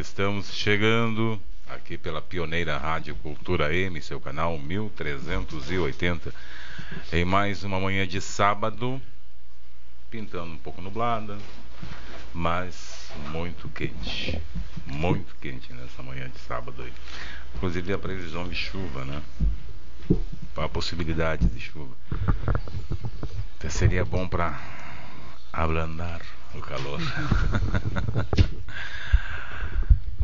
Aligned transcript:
Estamos 0.00 0.54
chegando 0.54 1.38
aqui 1.68 1.98
pela 1.98 2.22
pioneira 2.22 2.78
Rádio 2.78 3.14
Cultura 3.16 3.74
M, 3.74 4.00
seu 4.00 4.18
canal 4.18 4.58
1380, 4.58 6.32
em 7.12 7.22
mais 7.22 7.64
uma 7.64 7.78
manhã 7.78 8.08
de 8.08 8.18
sábado, 8.18 9.00
pintando 10.10 10.52
um 10.52 10.56
pouco 10.56 10.80
nublada, 10.80 11.36
mas 12.32 13.12
muito 13.30 13.68
quente. 13.68 14.40
Muito 14.86 15.34
quente 15.36 15.70
nessa 15.74 16.02
manhã 16.02 16.30
de 16.30 16.38
sábado 16.40 16.82
aí. 16.82 16.92
Inclusive 17.56 17.92
a 17.92 17.98
previsão 17.98 18.48
de 18.48 18.54
chuva, 18.54 19.04
né? 19.04 19.22
A 20.56 20.68
possibilidade 20.68 21.46
de 21.46 21.60
chuva. 21.60 21.94
Até 23.58 23.68
seria 23.68 24.04
bom 24.04 24.26
para 24.26 24.58
ablandar 25.52 26.22
o 26.54 26.60
calor. 26.60 27.00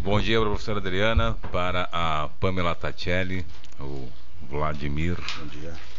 Bom 0.07 0.21
dia, 0.21 0.39
professora 0.41 0.79
Adriana, 0.79 1.37
para 1.51 1.89
a 1.91 2.29
Pamela 2.39 2.77
Tatielli, 2.77 3.45
o 3.81 4.09
Vladimir 4.49 5.17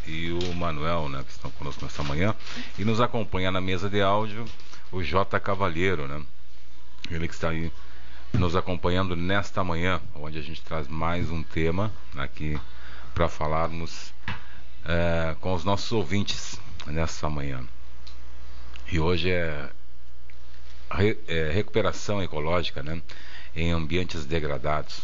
e 0.06 0.32
o 0.32 0.54
Manuel, 0.54 1.10
né, 1.10 1.22
que 1.26 1.30
estão 1.30 1.50
conosco 1.50 1.84
nessa 1.84 2.02
manhã. 2.02 2.34
E 2.78 2.86
nos 2.86 3.02
acompanha 3.02 3.50
na 3.50 3.60
mesa 3.60 3.86
de 3.90 4.00
áudio 4.00 4.46
o 4.90 5.02
J. 5.02 5.38
Cavalheiro, 5.38 6.08
né? 6.08 6.22
Ele 7.10 7.28
que 7.28 7.34
está 7.34 7.50
aí 7.50 7.70
nos 8.32 8.56
acompanhando 8.56 9.14
nesta 9.14 9.62
manhã, 9.62 10.00
onde 10.14 10.38
a 10.38 10.42
gente 10.42 10.62
traz 10.62 10.88
mais 10.88 11.30
um 11.30 11.42
tema 11.42 11.92
aqui 12.16 12.58
para 13.12 13.28
falarmos 13.28 14.14
é, 14.86 15.36
com 15.38 15.52
os 15.52 15.64
nossos 15.64 15.92
ouvintes 15.92 16.58
nessa 16.86 17.28
manhã. 17.28 17.62
E 18.90 18.98
hoje 18.98 19.30
é, 19.30 19.68
re, 20.90 21.18
é 21.28 21.50
recuperação 21.52 22.22
ecológica, 22.22 22.82
né? 22.82 23.02
Em 23.58 23.72
ambientes 23.72 24.24
degradados, 24.24 25.00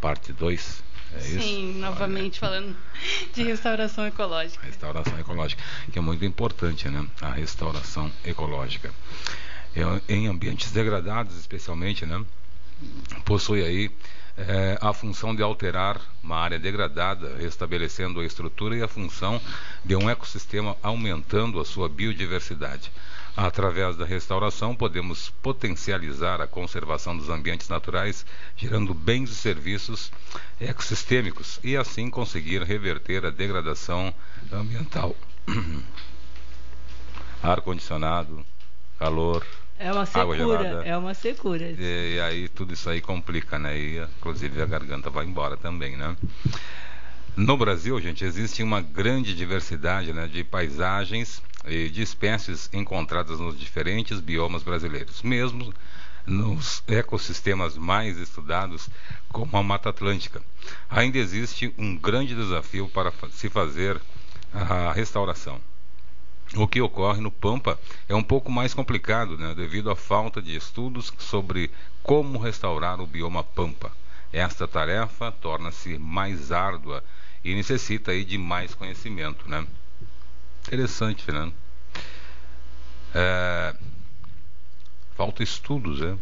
parte 0.00 0.32
2. 0.32 0.82
É 1.14 1.20
Sim, 1.20 1.70
isso? 1.70 1.78
novamente 1.78 2.40
falando 2.40 2.76
de 3.32 3.44
restauração 3.44 4.04
ecológica. 4.04 4.66
Restauração 4.66 5.16
ecológica, 5.20 5.62
que 5.92 6.00
é 6.00 6.02
muito 6.02 6.24
importante, 6.24 6.88
né? 6.88 7.06
A 7.20 7.30
restauração 7.30 8.10
ecológica. 8.24 8.90
Em 10.08 10.26
ambientes 10.26 10.72
degradados, 10.72 11.38
especialmente, 11.38 12.04
né? 12.04 12.24
Possui 13.24 13.62
aí 13.62 13.88
é, 14.36 14.76
a 14.80 14.92
função 14.92 15.32
de 15.32 15.42
alterar 15.42 16.00
uma 16.24 16.38
área 16.38 16.58
degradada, 16.58 17.36
restabelecendo 17.36 18.18
a 18.18 18.24
estrutura 18.24 18.76
e 18.76 18.82
a 18.82 18.88
função 18.88 19.40
de 19.84 19.94
um 19.94 20.10
ecossistema, 20.10 20.76
aumentando 20.82 21.60
a 21.60 21.64
sua 21.64 21.88
biodiversidade. 21.88 22.90
Através 23.36 23.96
da 23.96 24.04
restauração, 24.04 24.74
podemos 24.74 25.30
potencializar 25.42 26.40
a 26.42 26.46
conservação 26.46 27.16
dos 27.16 27.30
ambientes 27.30 27.68
naturais, 27.68 28.26
gerando 28.56 28.92
bens 28.92 29.30
e 29.30 29.34
serviços 29.34 30.12
ecossistêmicos 30.60 31.58
e 31.64 31.74
assim 31.76 32.10
conseguir 32.10 32.62
reverter 32.62 33.24
a 33.24 33.30
degradação 33.30 34.12
ambiental. 34.52 35.16
Ar-condicionado, 37.42 38.44
calor, 38.98 39.44
é 39.78 39.90
uma 39.90 40.06
secura, 40.06 40.82
é 40.84 40.96
uma 40.96 41.14
secura. 41.14 41.74
E, 41.76 42.14
e, 42.14 42.20
aí 42.20 42.48
tudo 42.48 42.72
isso 42.72 42.88
aí 42.88 43.00
complica, 43.00 43.58
né? 43.58 43.76
E 43.76 43.98
inclusive 43.98 44.62
a 44.62 44.66
garganta 44.66 45.10
vai 45.10 45.24
embora 45.24 45.56
também, 45.56 45.96
né? 45.96 46.16
No 47.34 47.56
Brasil, 47.56 47.98
gente, 48.00 48.24
existe 48.24 48.62
uma 48.62 48.80
grande 48.80 49.34
diversidade 49.34 50.12
né, 50.12 50.28
de 50.28 50.44
paisagens 50.44 51.42
e 51.64 51.88
de 51.88 52.02
espécies 52.02 52.68
encontradas 52.72 53.38
nos 53.38 53.58
diferentes 53.58 54.20
biomas 54.20 54.62
brasileiros, 54.62 55.22
mesmo 55.22 55.72
nos 56.26 56.82
ecossistemas 56.86 57.76
mais 57.76 58.16
estudados, 58.16 58.88
como 59.28 59.56
a 59.56 59.62
Mata 59.62 59.90
Atlântica. 59.90 60.42
Ainda 60.88 61.18
existe 61.18 61.74
um 61.76 61.96
grande 61.96 62.34
desafio 62.34 62.88
para 62.88 63.12
se 63.30 63.48
fazer 63.48 64.00
a 64.52 64.92
restauração. 64.92 65.60
O 66.54 66.68
que 66.68 66.80
ocorre 66.80 67.20
no 67.20 67.30
Pampa 67.30 67.78
é 68.08 68.14
um 68.14 68.22
pouco 68.22 68.52
mais 68.52 68.74
complicado, 68.74 69.38
né, 69.38 69.54
devido 69.54 69.90
à 69.90 69.96
falta 69.96 70.42
de 70.42 70.54
estudos 70.54 71.12
sobre 71.18 71.70
como 72.02 72.38
restaurar 72.38 73.00
o 73.00 73.06
bioma 73.06 73.42
Pampa. 73.42 73.90
Esta 74.32 74.68
tarefa 74.68 75.32
torna-se 75.32 75.98
mais 75.98 76.52
árdua 76.52 77.02
e 77.42 77.54
necessita 77.54 78.10
aí 78.10 78.24
de 78.24 78.36
mais 78.36 78.74
conhecimento, 78.74 79.48
né? 79.48 79.66
Interessante, 80.66 81.30
né? 81.30 81.52
É... 83.14 83.74
Falta 85.16 85.42
estudos, 85.42 86.00
né? 86.00 86.16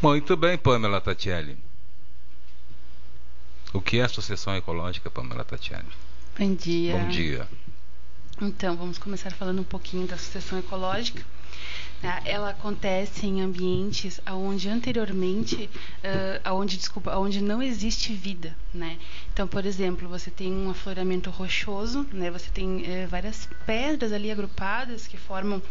Muito 0.00 0.36
bem, 0.36 0.56
Pamela 0.58 1.00
Tatielli. 1.00 1.58
O 3.72 3.80
que 3.80 3.98
é 3.98 4.02
associação 4.04 4.54
ecológica, 4.56 5.10
Pamela 5.10 5.44
Tatielli? 5.44 5.88
Bom 6.38 6.54
dia. 6.54 6.96
Bom 6.96 7.08
dia. 7.08 7.48
Então, 8.40 8.76
vamos 8.76 8.98
começar 8.98 9.30
falando 9.32 9.60
um 9.60 9.64
pouquinho 9.64 10.06
da 10.06 10.14
associação 10.14 10.58
ecológica. 10.58 11.24
Né? 12.04 12.20
Ela 12.26 12.50
acontece 12.50 13.26
em 13.26 13.40
ambientes 13.40 14.20
onde 14.30 14.68
anteriormente, 14.68 15.70
uh, 16.44 16.52
onde, 16.52 16.76
desculpa, 16.76 17.12
não 17.40 17.62
existe 17.62 18.12
vida, 18.12 18.54
né? 18.74 18.98
Então, 19.32 19.48
por 19.48 19.64
exemplo, 19.64 20.06
você 20.06 20.30
tem 20.30 20.52
um 20.52 20.68
afloramento 20.68 21.30
rochoso, 21.30 22.06
né? 22.12 22.30
Você 22.30 22.50
tem 22.50 22.82
uh, 22.82 23.08
várias 23.08 23.48
pedras 23.64 24.12
ali 24.12 24.30
agrupadas 24.30 25.06
que 25.06 25.16
formam 25.16 25.62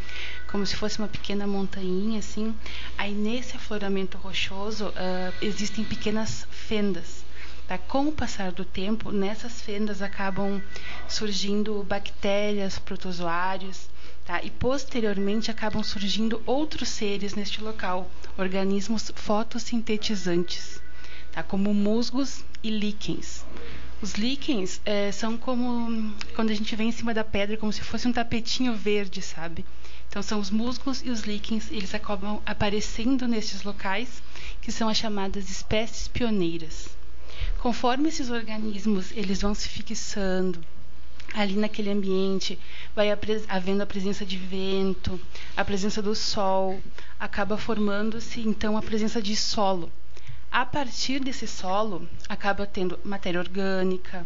como 0.47 0.65
se 0.65 0.75
fosse 0.75 0.97
uma 0.97 1.07
pequena 1.07 1.45
montanha, 1.45 2.17
assim. 2.17 2.55
Aí 2.97 3.13
nesse 3.13 3.55
afloramento 3.55 4.17
rochoso 4.17 4.87
uh, 4.87 5.33
existem 5.39 5.85
pequenas 5.85 6.47
fendas. 6.49 7.23
Tá? 7.67 7.77
Com 7.77 8.07
o 8.07 8.11
passar 8.11 8.51
do 8.51 8.65
tempo, 8.65 9.11
nessas 9.11 9.61
fendas 9.61 10.01
acabam 10.01 10.59
surgindo 11.07 11.83
bactérias, 11.83 12.79
protozoários, 12.79 13.87
Tá? 14.25 14.41
E 14.41 14.49
posteriormente 14.49 15.51
acabam 15.51 15.83
surgindo 15.83 16.41
outros 16.45 16.89
seres 16.89 17.35
neste 17.35 17.61
local, 17.61 18.09
organismos 18.37 19.11
fotossintetizantes, 19.15 20.81
tá? 21.31 21.43
como 21.43 21.73
musgos 21.73 22.43
e 22.63 22.69
líquens. 22.69 23.45
Os 24.01 24.15
líquens 24.15 24.81
é, 24.85 25.11
são 25.11 25.37
como 25.37 26.13
quando 26.35 26.49
a 26.49 26.53
gente 26.53 26.75
vem 26.75 26.89
em 26.89 26.91
cima 26.91 27.13
da 27.13 27.23
pedra, 27.23 27.55
como 27.55 27.71
se 27.71 27.81
fosse 27.81 28.05
um 28.07 28.11
tapetinho 28.11 28.75
verde, 28.75 29.21
sabe? 29.21 29.65
Então 30.09 30.21
são 30.21 30.39
os 30.39 30.51
musgos 30.51 31.01
e 31.03 31.09
os 31.09 31.21
líquens, 31.21 31.71
eles 31.71 31.95
acabam 31.95 32.41
aparecendo 32.45 33.27
nesses 33.27 33.63
locais, 33.63 34.21
que 34.61 34.71
são 34.71 34.89
as 34.89 34.97
chamadas 34.97 35.49
espécies 35.49 36.07
pioneiras. 36.07 36.89
Conforme 37.59 38.09
esses 38.09 38.29
organismos 38.29 39.11
eles 39.13 39.41
vão 39.41 39.55
se 39.55 39.69
fixando, 39.69 40.59
ali 41.33 41.55
naquele 41.55 41.89
ambiente 41.89 42.59
vai 42.95 43.09
havendo 43.47 43.81
a 43.81 43.85
presença 43.85 44.25
de 44.25 44.37
vento, 44.37 45.19
a 45.57 45.65
presença 45.65 46.01
do 46.01 46.13
sol, 46.13 46.79
acaba 47.19 47.57
formando-se 47.57 48.41
então 48.41 48.77
a 48.77 48.81
presença 48.81 49.21
de 49.21 49.35
solo. 49.35 49.91
A 50.51 50.65
partir 50.65 51.19
desse 51.19 51.47
solo, 51.47 52.07
acaba 52.29 52.67
tendo 52.67 52.99
matéria 53.03 53.39
orgânica. 53.39 54.25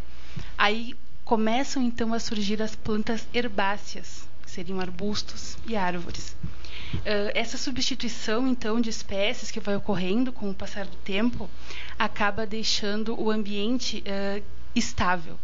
Aí 0.58 0.94
começam 1.24 1.82
então 1.82 2.14
a 2.14 2.20
surgir 2.20 2.62
as 2.62 2.76
plantas 2.76 3.26
herbáceas, 3.34 4.28
que 4.44 4.52
seriam 4.52 4.82
arbustos 4.82 5.58
e 5.66 5.76
árvores. 5.76 6.36
Uh, 6.96 7.32
essa 7.34 7.58
substituição 7.58 8.48
então 8.48 8.80
de 8.80 8.90
espécies 8.90 9.52
que 9.52 9.60
vai 9.60 9.76
ocorrendo 9.76 10.32
com 10.32 10.50
o 10.50 10.54
passar 10.54 10.86
do 10.86 10.96
tempo 10.98 11.50
acaba 11.98 12.46
deixando 12.46 13.20
o 13.22 13.30
ambiente 13.30 14.04
uh, 14.06 14.44
estável 14.76 15.38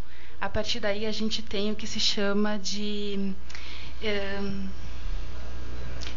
a 0.44 0.50
partir 0.50 0.82
daí 0.82 1.06
a 1.06 1.12
gente 1.14 1.42
tem 1.42 1.72
o 1.72 1.76
que 1.76 1.88
se 1.88 2.02
chama 2.02 2.60
de 2.60 3.32
é, 4.02 4.42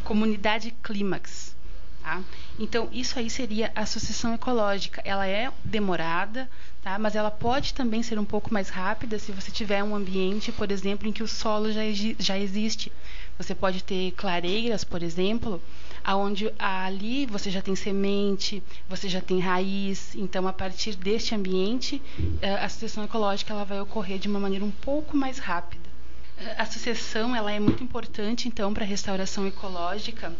comunidade 0.03 0.75
clímax. 0.83 1.55
Tá? 2.03 2.25
Então, 2.59 2.89
isso 2.91 3.21
aí 3.21 3.31
seria 3.31 3.71
a 3.73 3.87
sucessão 3.87 4.35
ecológica. 4.35 5.01
Ela 5.05 5.29
é 5.29 5.53
demorada, 5.63 6.51
tá? 6.83 6.99
mas 6.99 7.15
ela 7.15 7.31
pode 7.31 7.73
também 7.73 8.03
ser 8.03 8.19
um 8.19 8.25
pouco 8.25 8.53
mais 8.53 8.69
rápida 8.69 9.17
se 9.17 9.31
você 9.31 9.53
tiver 9.53 9.85
um 9.85 9.95
ambiente, 9.95 10.51
por 10.51 10.73
exemplo, 10.73 11.07
em 11.07 11.13
que 11.13 11.23
o 11.23 11.29
solo 11.29 11.71
já, 11.71 11.83
já 12.19 12.37
existe. 12.37 12.91
Você 13.39 13.55
pode 13.55 13.85
ter 13.85 14.11
clareiras, 14.17 14.83
por 14.83 15.05
exemplo, 15.05 15.63
aonde 16.07 16.53
ali 16.57 17.27
você 17.27 17.51
já 17.51 17.61
tem 17.61 17.75
semente, 17.75 18.63
você 18.89 19.09
já 19.09 19.21
tem 19.21 19.41
raiz. 19.41 20.15
Então, 20.15 20.47
a 20.47 20.53
partir 20.53 20.95
deste 20.95 21.35
ambiente, 21.35 22.01
eh, 22.41 22.55
a 22.55 22.69
sucessão 22.69 23.03
ecológica 23.03 23.53
ela 23.53 23.65
vai 23.65 23.81
ocorrer 23.81 24.17
de 24.17 24.29
uma 24.29 24.39
maneira 24.39 24.65
um 24.65 24.71
pouco 24.71 25.17
mais 25.17 25.41
rápida. 25.41 25.91
Eh, 26.39 26.55
a 26.57 26.65
sucessão 26.65 27.35
ela 27.35 27.51
é 27.51 27.59
muito 27.59 27.83
importante, 27.83 28.47
então, 28.47 28.73
para 28.73 28.85
a 28.85 28.87
restauração 28.87 29.49
ecológica, 29.49 30.33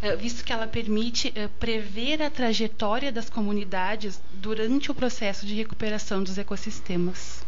eh, 0.00 0.16
visto 0.16 0.42
que 0.42 0.54
ela 0.54 0.66
permite 0.66 1.34
prever 1.58 2.22
a 2.22 2.30
trajetória 2.30 3.12
das 3.12 3.28
comunidades 3.28 4.22
durante 4.32 4.90
o 4.90 4.94
processo 4.94 5.44
de 5.44 5.54
recuperação 5.54 6.24
dos 6.24 6.38
ecossistemas. 6.38 7.44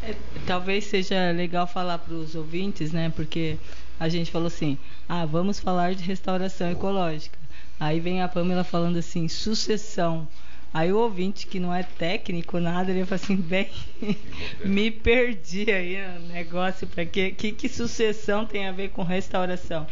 É, 0.00 0.14
talvez 0.46 0.84
seja 0.84 1.32
legal 1.32 1.66
falar 1.66 1.98
para 1.98 2.14
os 2.14 2.36
ouvintes, 2.36 2.92
né? 2.92 3.10
Porque 3.16 3.58
a 3.98 4.08
gente 4.08 4.30
falou 4.30 4.48
assim: 4.48 4.78
ah, 5.08 5.24
vamos 5.24 5.58
falar 5.58 5.94
de 5.94 6.02
restauração 6.02 6.70
ecológica. 6.70 7.38
Aí 7.80 8.00
vem 8.00 8.22
a 8.22 8.28
Pamela 8.28 8.64
falando 8.64 8.98
assim, 8.98 9.28
sucessão. 9.28 10.26
Aí 10.74 10.92
o 10.92 10.98
ouvinte 10.98 11.46
que 11.46 11.58
não 11.58 11.72
é 11.72 11.82
técnico, 11.82 12.60
nada, 12.60 12.90
ele 12.90 13.04
fala 13.06 13.20
assim, 13.22 13.36
bem, 13.36 13.70
me 14.64 14.90
perdi 14.90 15.70
aí 15.70 15.96
no 16.18 16.28
negócio, 16.28 16.86
para 16.86 17.06
que, 17.06 17.30
que 17.30 17.52
que 17.52 17.68
sucessão 17.68 18.44
tem 18.44 18.66
a 18.66 18.72
ver 18.72 18.90
com 18.90 19.02
restauração? 19.02 19.86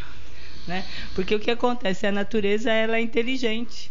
Né? 0.66 0.84
Porque 1.14 1.34
o 1.34 1.40
que 1.40 1.50
acontece? 1.50 2.06
A 2.06 2.12
natureza 2.12 2.70
ela 2.70 2.98
é 2.98 3.00
inteligente. 3.00 3.90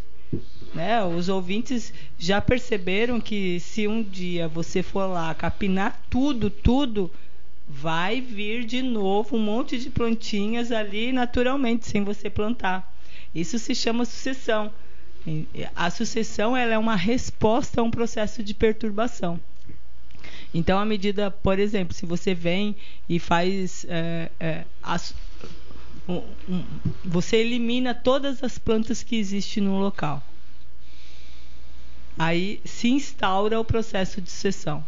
Né? 0.73 1.03
Os 1.05 1.29
ouvintes 1.29 1.93
já 2.19 2.41
perceberam 2.41 3.19
que 3.21 3.59
se 3.61 3.87
um 3.87 4.03
dia 4.03 4.47
você 4.47 4.83
for 4.83 5.05
lá 5.05 5.33
capinar 5.33 6.01
tudo, 6.09 6.49
tudo, 6.49 7.09
vai 7.67 8.21
vir 8.21 8.63
de 8.65 8.81
novo 8.81 9.35
um 9.35 9.39
monte 9.39 9.77
de 9.77 9.89
plantinhas 9.89 10.71
ali 10.71 11.11
naturalmente, 11.11 11.87
sem 11.87 12.03
você 12.03 12.29
plantar. 12.29 12.93
Isso 13.33 13.57
se 13.59 13.73
chama 13.73 14.05
sucessão. 14.05 14.71
A 15.75 15.89
sucessão 15.89 16.55
ela 16.55 16.73
é 16.73 16.77
uma 16.77 16.95
resposta 16.95 17.81
a 17.81 17.83
um 17.83 17.89
processo 17.89 18.43
de 18.43 18.53
perturbação. 18.53 19.39
Então, 20.53 20.79
à 20.79 20.85
medida, 20.85 21.29
por 21.29 21.59
exemplo, 21.59 21.93
se 21.93 22.05
você 22.05 22.33
vem 22.33 22.75
e 23.09 23.19
faz. 23.19 23.85
É, 23.89 24.31
é, 24.39 24.65
as, 24.81 25.13
um, 26.07 26.21
um, 26.47 26.63
você 27.03 27.37
elimina 27.37 27.93
todas 27.93 28.43
as 28.43 28.57
plantas 28.57 29.03
que 29.03 29.15
existem 29.15 29.63
no 29.63 29.79
local. 29.79 30.23
Aí 32.17 32.61
se 32.63 32.87
instaura 32.87 33.59
o 33.59 33.65
processo 33.65 34.21
de 34.21 34.31
sucessão. 34.31 34.85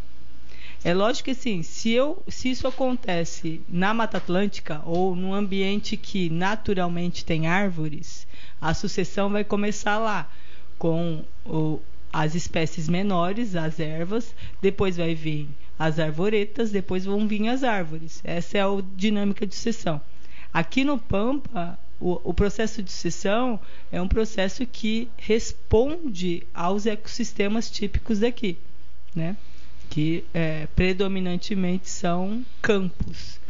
É 0.84 0.94
lógico 0.94 1.24
que 1.24 1.30
assim, 1.32 1.62
se, 1.62 1.90
eu, 1.90 2.22
se 2.28 2.50
isso 2.50 2.66
acontece 2.66 3.60
na 3.68 3.92
Mata 3.92 4.18
Atlântica 4.18 4.80
ou 4.84 5.16
num 5.16 5.34
ambiente 5.34 5.96
que 5.96 6.30
naturalmente 6.30 7.24
tem 7.24 7.48
árvores, 7.48 8.26
a 8.60 8.72
sucessão 8.72 9.28
vai 9.28 9.42
começar 9.42 9.98
lá, 9.98 10.30
com 10.78 11.24
o, 11.44 11.80
as 12.12 12.34
espécies 12.34 12.88
menores, 12.88 13.56
as 13.56 13.80
ervas, 13.80 14.32
depois 14.62 14.96
vai 14.96 15.14
vir 15.14 15.48
as 15.78 15.98
arvoretas, 15.98 16.70
depois 16.70 17.04
vão 17.04 17.26
vir 17.26 17.48
as 17.48 17.64
árvores. 17.64 18.20
Essa 18.24 18.58
é 18.58 18.60
a 18.62 18.82
dinâmica 18.96 19.46
de 19.46 19.54
sucessão. 19.54 20.00
Aqui 20.52 20.84
no 20.84 20.98
Pampa, 20.98 21.78
o, 22.00 22.20
o, 22.24 22.32
processo 22.32 22.82
de 22.82 22.90
sucessão 22.90 23.60
é 23.92 24.00
um 24.00 24.08
processo 24.08 24.64
que 24.64 25.08
responde 25.16 26.46
aos 26.54 26.86
ecossistemas 26.86 27.70
típicos 27.70 28.20
daqui, 28.20 28.56
né? 29.14 29.36
Que 29.90 30.24
é, 30.34 30.66
predominantemente 30.74 31.88
são 31.88 32.44
campos. 32.60 33.40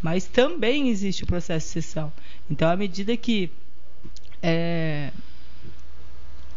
Mas 0.00 0.24
também 0.24 0.88
existe 0.88 1.24
o 1.24 1.26
processo 1.26 1.66
de 1.66 1.72
sucessão. 1.72 2.12
Então, 2.50 2.68
à 2.68 2.76
medida 2.76 3.16
que 3.16 3.50
é, 4.42 5.12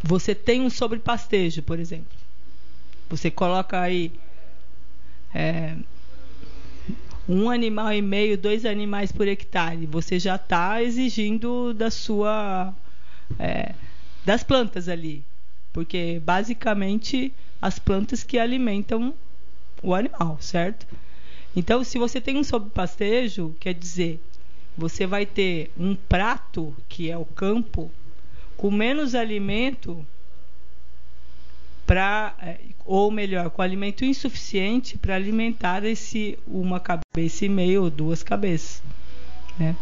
você 0.02 0.34
tem 0.34 0.62
um 0.62 0.70
sobrepastejo, 0.70 1.62
por 1.62 1.80
exemplo, 1.80 2.08
você 3.10 3.30
coloca 3.30 3.80
aí 3.80 4.12
é, 5.34 5.76
um 7.28 7.50
animal 7.50 7.92
e 7.94 8.02
meio, 8.02 8.38
dois 8.38 8.66
animais 8.66 9.12
por 9.12 9.28
hectare, 9.28 9.86
você 9.86 10.20
já 10.20 10.36
está 10.36 10.82
exigindo 10.82 11.74
da 11.74 11.92
sua 11.92 12.74
é, 13.40 13.74
das 14.24 14.44
plantas 14.44 14.88
ali, 14.90 15.24
porque 15.74 16.22
basicamente 16.24 17.34
as 17.62 17.80
plantas 17.80 18.24
que 18.24 18.38
alimentam 18.38 19.14
o 19.86 19.94
animal, 19.94 20.38
certo? 20.42 20.86
Então, 21.56 21.84
se 21.84 21.98
você 21.98 22.20
tem 22.20 22.38
um 22.38 22.44
sobrepastejo, 22.44 23.56
quer 23.60 23.74
dizer, 23.74 24.22
você 24.78 25.06
vai 25.06 25.26
ter 25.26 25.72
um 25.78 25.96
prato, 25.96 26.76
que 26.90 27.10
é 27.10 27.18
o 27.18 27.24
campo, 27.24 27.90
com 28.58 28.72
menos 28.72 29.16
alimento 29.16 30.06
para 31.86 32.36
é, 32.42 32.58
ou 32.84 33.12
melhor, 33.12 33.50
com 33.52 33.62
alimento 33.62 34.04
insuficiente 34.04 34.98
para 34.98 35.16
alimentar 35.16 35.86
esse 35.86 36.38
uma 36.48 36.80
cabeça 36.80 37.46
e 37.46 37.50
meia 37.50 37.80
ou 37.80 37.90
duas 37.90 38.24
cabeças, 38.24 38.82
né? 39.58 39.76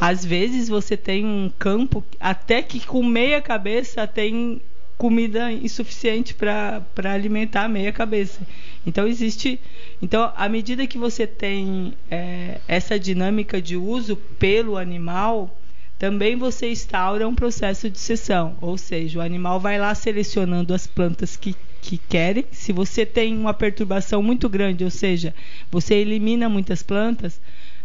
Às 0.00 0.24
vezes 0.24 0.68
você 0.68 0.96
tem 0.96 1.24
um 1.24 1.50
campo 1.58 2.04
até 2.18 2.62
que 2.62 2.84
com 2.84 3.02
meia 3.04 3.42
cabeça 3.42 4.06
tem 4.06 4.60
comida 4.98 5.52
insuficiente 5.52 6.34
para 6.34 6.82
alimentar 7.04 7.68
meia 7.68 7.92
cabeça. 7.92 8.40
Então 8.84 9.06
existe, 9.06 9.60
então 10.02 10.32
à 10.36 10.48
medida 10.48 10.86
que 10.88 10.98
você 10.98 11.24
tem 11.26 11.94
é, 12.10 12.58
essa 12.66 12.98
dinâmica 12.98 13.62
de 13.62 13.76
uso 13.76 14.16
pelo 14.16 14.76
animal, 14.76 15.56
também 15.98 16.36
você 16.36 16.70
instaura 16.70 17.26
um 17.28 17.34
processo 17.34 17.88
de 17.88 17.98
sessão, 17.98 18.56
ou 18.60 18.76
seja, 18.76 19.20
o 19.20 19.22
animal 19.22 19.58
vai 19.60 19.78
lá 19.78 19.94
selecionando 19.94 20.74
as 20.74 20.86
plantas 20.86 21.36
que, 21.36 21.54
que 21.80 21.96
querem. 21.96 22.44
Se 22.52 22.72
você 22.72 23.06
tem 23.06 23.36
uma 23.36 23.54
perturbação 23.54 24.22
muito 24.22 24.48
grande, 24.48 24.84
ou 24.84 24.90
seja, 24.90 25.34
você 25.70 25.94
elimina 25.94 26.48
muitas 26.48 26.82
plantas, 26.82 27.40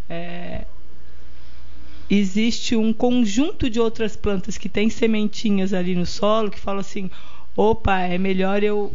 é, 0.10 0.65
existe 2.10 2.75
um 2.75 2.93
conjunto 2.93 3.69
de 3.69 3.79
outras 3.79 4.15
plantas 4.15 4.57
que 4.57 4.69
têm 4.69 4.89
sementinhas 4.89 5.74
ali 5.74 5.95
no 5.95 6.05
solo 6.05 6.51
que 6.51 6.60
falam 6.60 6.81
assim: 6.81 7.10
opa, 7.55 8.00
é 8.00 8.17
melhor 8.17 8.63
eu 8.63 8.93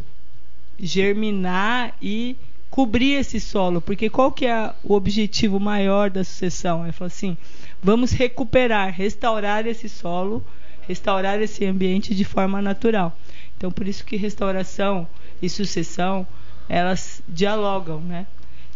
germinar 0.78 1.96
e 2.00 2.36
cobrir 2.70 3.14
esse 3.14 3.40
solo, 3.40 3.80
porque 3.80 4.08
qual 4.08 4.30
que 4.30 4.46
é 4.46 4.72
o 4.84 4.94
objetivo 4.94 5.58
maior 5.58 6.10
da 6.10 6.22
sucessão? 6.22 6.84
Ele 6.84 6.92
falou 6.92 7.08
assim: 7.08 7.36
vamos 7.82 8.12
recuperar, 8.12 8.92
restaurar 8.92 9.66
esse 9.66 9.88
solo, 9.88 10.44
restaurar 10.82 11.40
esse 11.40 11.64
ambiente 11.64 12.14
de 12.14 12.24
forma 12.24 12.62
natural. 12.62 13.16
Então, 13.56 13.70
por 13.70 13.88
isso 13.88 14.04
que 14.04 14.16
restauração 14.16 15.08
e 15.42 15.48
sucessão 15.48 16.26
elas 16.68 17.22
dialogam, 17.26 18.00
né? 18.00 18.26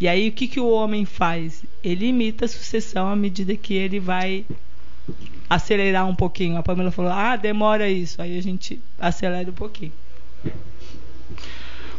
E 0.00 0.08
aí 0.08 0.28
o 0.28 0.32
que, 0.32 0.48
que 0.48 0.60
o 0.60 0.68
homem 0.68 1.04
faz? 1.04 1.62
Ele 1.82 2.06
imita 2.06 2.44
a 2.44 2.48
sucessão 2.48 3.08
à 3.08 3.16
medida 3.16 3.54
que 3.56 3.74
ele 3.74 4.00
vai 4.00 4.44
acelerar 5.48 6.08
um 6.08 6.14
pouquinho. 6.14 6.56
A 6.56 6.62
Pamela 6.62 6.90
falou: 6.90 7.12
"Ah, 7.12 7.36
demora 7.36 7.88
isso". 7.88 8.20
Aí 8.20 8.36
a 8.36 8.42
gente 8.42 8.80
acelera 8.98 9.50
um 9.50 9.54
pouquinho. 9.54 9.92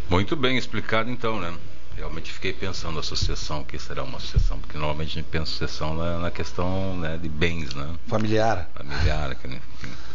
Muito 0.09 0.35
bem 0.35 0.57
explicado 0.57 1.09
então, 1.09 1.39
né? 1.39 1.53
Realmente 1.95 2.31
fiquei 2.31 2.51
pensando 2.51 2.97
a 2.97 3.03
sucessão, 3.03 3.61
o 3.61 3.65
que 3.65 3.77
será 3.77 4.03
uma 4.03 4.19
sucessão, 4.19 4.57
porque 4.59 4.77
normalmente 4.77 5.11
a 5.11 5.13
gente 5.21 5.25
pensa 5.25 5.45
sucessão 5.45 5.93
na, 5.95 6.17
na 6.17 6.31
questão 6.31 6.97
né, 6.97 7.17
de 7.21 7.29
bens, 7.29 7.73
né? 7.75 7.87
Familiar. 8.07 8.69
Familiar, 8.73 9.35
que, 9.35 9.47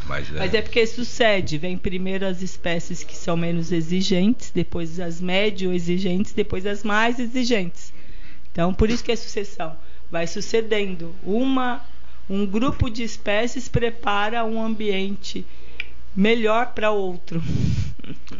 mas, 0.06 0.28
é... 0.34 0.38
mas 0.38 0.54
é 0.54 0.62
porque 0.62 0.86
sucede, 0.86 1.56
vem 1.56 1.78
primeiro 1.78 2.26
as 2.26 2.42
espécies 2.42 3.04
que 3.04 3.16
são 3.16 3.36
menos 3.36 3.70
exigentes, 3.70 4.50
depois 4.50 4.98
as 4.98 5.20
médio 5.20 5.72
exigentes, 5.72 6.32
depois 6.32 6.66
as 6.66 6.82
mais 6.82 7.18
exigentes. 7.20 7.92
Então, 8.50 8.74
por 8.74 8.90
isso 8.90 9.04
que 9.04 9.12
é 9.12 9.16
sucessão. 9.16 9.76
Vai 10.10 10.26
sucedendo. 10.26 11.14
Uma, 11.22 11.84
um 12.28 12.44
grupo 12.44 12.90
de 12.90 13.04
espécies 13.04 13.68
prepara 13.68 14.44
um 14.44 14.60
ambiente 14.60 15.46
melhor 16.16 16.72
para 16.72 16.90
outro. 16.90 17.40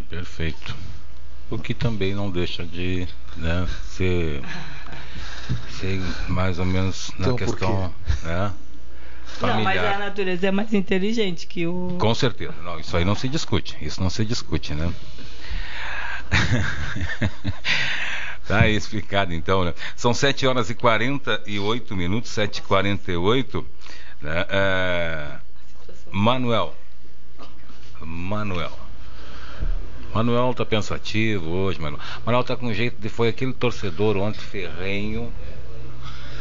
Perfeito 0.09 0.88
o 1.51 1.59
que 1.59 1.75
também 1.75 2.15
não 2.15 2.31
deixa 2.31 2.65
de 2.65 3.07
né, 3.37 3.67
ser, 3.85 4.43
ser 5.81 6.01
mais 6.29 6.59
ou 6.59 6.65
menos 6.65 7.11
na 7.19 7.27
então, 7.27 7.37
questão 7.37 7.95
né, 8.23 8.53
familiar. 9.39 9.57
Não, 9.57 9.65
mas 9.65 9.95
a 9.95 9.99
natureza 9.99 10.47
é 10.47 10.51
mais 10.51 10.75
inteligente 10.75 11.47
que 11.47 11.67
o. 11.67 11.97
Com 11.99 12.15
certeza, 12.15 12.55
não, 12.63 12.79
isso 12.79 12.97
aí 12.97 13.05
não 13.05 13.15
se 13.15 13.29
discute, 13.29 13.77
isso 13.81 14.03
não 14.03 14.11
se 14.11 14.25
discute, 14.25 14.75
né? 14.75 14.93
Tá 18.49 18.61
aí 18.61 18.75
explicado 18.75 19.35
então, 19.35 19.63
né? 19.63 19.75
São 19.95 20.15
7 20.15 20.47
horas 20.47 20.71
e 20.71 20.75
48 20.75 21.95
minutos, 21.95 22.31
7 22.31 22.57
e 22.57 22.63
48 22.63 23.67
né? 24.23 24.47
É... 24.49 25.39
Manuel. 26.11 26.75
Manuel. 28.01 28.88
Manuel 30.15 30.55
tá 30.55 30.65
pensativo 30.65 31.51
hoje, 31.51 31.81
Manuel. 31.81 32.01
Manuel 32.25 32.45
tá 32.45 32.57
com 32.57 32.73
jeito 32.73 33.01
de 33.01 33.09
foi 33.09 33.29
aquele 33.29 33.53
torcedor 33.53 34.17
ontem 34.17 34.41
ferrenho 34.41 35.33